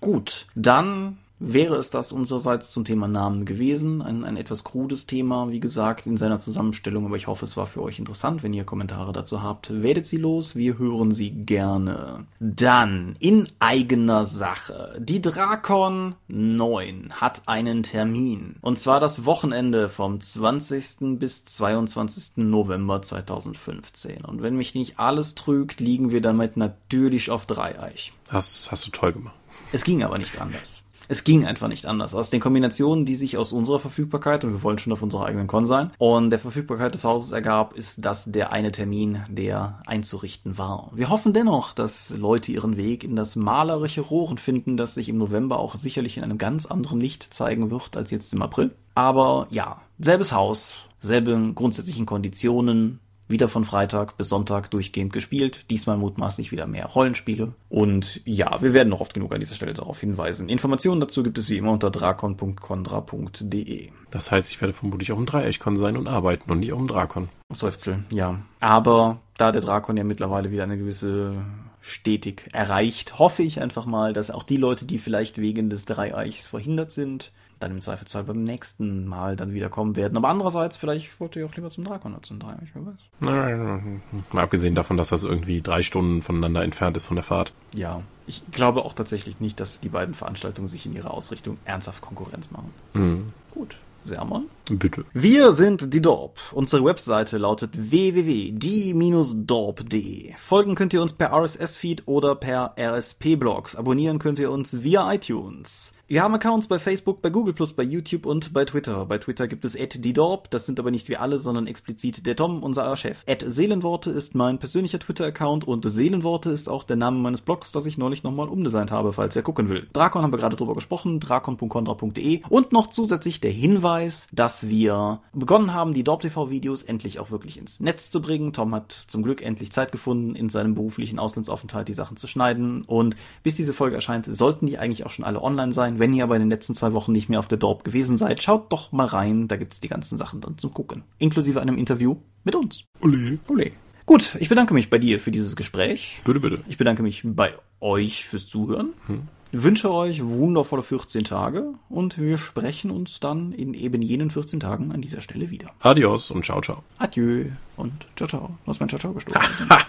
[0.00, 4.02] Gut, dann wäre es das unsererseits zum Thema Namen gewesen.
[4.02, 7.66] Ein, ein etwas krudes Thema, wie gesagt, in seiner Zusammenstellung, aber ich hoffe, es war
[7.66, 8.42] für euch interessant.
[8.42, 10.56] Wenn ihr Kommentare dazu habt, werdet sie los.
[10.56, 12.26] Wir hören sie gerne.
[12.40, 14.96] Dann, in eigener Sache.
[15.00, 18.56] Die Drakon 9 hat einen Termin.
[18.60, 21.18] Und zwar das Wochenende vom 20.
[21.18, 22.38] bis 22.
[22.38, 24.24] November 2015.
[24.24, 28.12] Und wenn mich nicht alles trügt, liegen wir damit natürlich auf Dreieich.
[28.28, 29.34] Hast, hast du toll gemacht.
[29.72, 30.84] Es ging aber nicht anders.
[31.10, 32.14] Es ging einfach nicht anders.
[32.14, 35.46] Aus den Kombinationen, die sich aus unserer Verfügbarkeit, und wir wollen schon auf unserer eigenen
[35.46, 40.58] Con sein, und der Verfügbarkeit des Hauses ergab, ist das der eine Termin, der einzurichten
[40.58, 40.90] war.
[40.94, 45.16] Wir hoffen dennoch, dass Leute ihren Weg in das malerische Rohren finden, das sich im
[45.16, 48.74] November auch sicherlich in einem ganz anderen Licht zeigen wird als jetzt im April.
[48.94, 55.70] Aber ja, selbes Haus, selbe grundsätzlichen Konditionen, wieder von Freitag bis Sonntag durchgehend gespielt.
[55.70, 57.52] Diesmal mutmaßlich wieder mehr Rollenspiele.
[57.68, 60.48] Und ja, wir werden noch oft genug an dieser Stelle darauf hinweisen.
[60.48, 63.90] Informationen dazu gibt es wie immer unter drakon.condra.de.
[64.10, 66.86] Das heißt, ich werde vermutlich auch im Dreieichkon sein und arbeiten und nicht auch im
[66.86, 67.28] Drakon.
[67.52, 68.38] Seufzel, ja.
[68.60, 71.36] Aber da der Drakon ja mittlerweile wieder eine gewisse
[71.80, 76.48] stetig erreicht, hoffe ich einfach mal, dass auch die Leute, die vielleicht wegen des Dreieichs
[76.48, 80.16] verhindert sind, dann im Zweifelsfall beim nächsten Mal dann wieder kommen werden.
[80.16, 82.94] Aber andererseits, vielleicht wollte ich auch lieber zum Drakon als zum Dreier, ich weiß.
[83.20, 84.02] Nein,
[84.32, 87.52] mal abgesehen davon, dass das irgendwie drei Stunden voneinander entfernt ist von der Fahrt.
[87.74, 92.02] Ja, ich glaube auch tatsächlich nicht, dass die beiden Veranstaltungen sich in ihrer Ausrichtung ernsthaft
[92.02, 92.70] Konkurrenz machen.
[92.94, 93.32] Mhm.
[93.52, 93.76] Gut.
[94.02, 94.48] Sermon?
[94.70, 95.04] Bitte.
[95.12, 96.38] Wir sind die Dorp.
[96.52, 100.34] Unsere Webseite lautet www.die-dorp.de.
[100.36, 103.76] Folgen könnt ihr uns per RSS-Feed oder per RSP-Blogs.
[103.76, 105.92] Abonnieren könnt ihr uns via iTunes.
[106.10, 109.04] Wir haben Accounts bei Facebook, bei Google+, bei YouTube und bei Twitter.
[109.04, 112.62] Bei Twitter gibt es @diedorp, das sind aber nicht wir alle, sondern explizit der Tom,
[112.62, 113.26] unser Chef.
[113.44, 117.98] Seelenworte ist mein persönlicher Twitter-Account und Seelenworte ist auch der Name meines Blogs, das ich
[117.98, 119.86] neulich nochmal umdesignt habe, falls wer gucken will.
[119.92, 125.74] Drakon haben wir gerade drüber gesprochen, drakon.contra.de und noch zusätzlich der Hinweis, dass wir begonnen
[125.74, 128.54] haben, die Dorp TV Videos endlich auch wirklich ins Netz zu bringen.
[128.54, 132.80] Tom hat zum Glück endlich Zeit gefunden, in seinem beruflichen Auslandsaufenthalt die Sachen zu schneiden
[132.80, 135.97] und bis diese Folge erscheint, sollten die eigentlich auch schon alle online sein.
[135.98, 138.42] Wenn ihr aber in den letzten zwei Wochen nicht mehr auf der Dorp gewesen seid,
[138.42, 141.02] schaut doch mal rein, da gibt's die ganzen Sachen dann zum Gucken.
[141.18, 142.84] Inklusive einem Interview mit uns.
[143.00, 143.38] Ole.
[143.48, 143.72] Ole.
[144.06, 146.20] Gut, ich bedanke mich bei dir für dieses Gespräch.
[146.24, 146.60] Bitte, bitte.
[146.66, 148.94] Ich bedanke mich bei euch fürs Zuhören.
[149.06, 149.28] Hm.
[149.50, 154.92] Wünsche euch wundervolle 14 Tage und wir sprechen uns dann in eben jenen 14 Tagen
[154.92, 155.70] an dieser Stelle wieder.
[155.80, 156.82] Adios und ciao, ciao.
[156.98, 157.46] Adieu
[157.76, 158.50] und ciao, ciao.
[158.64, 159.42] Du hast mein Ciao, ciao gestohlen.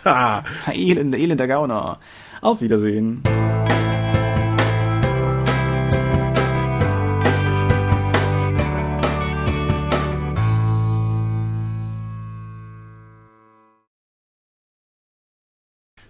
[0.74, 2.00] elender, elender Gauner.
[2.42, 3.22] Auf Wiedersehen.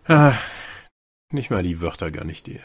[0.10, 0.34] Ah,
[1.32, 2.62] nicht mal die Wörter gönn ich dir.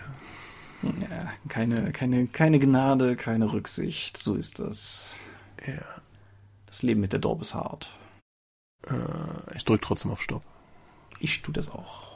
[0.82, 4.16] Ja, keine, keine, keine Gnade, keine Rücksicht.
[4.16, 5.16] So ist das.
[5.66, 5.84] Ja.
[6.64, 7.90] Das Leben mit der Dorp ist hart.
[8.86, 10.42] Äh, ich drück trotzdem auf Stopp.
[11.20, 12.13] Ich tu das auch.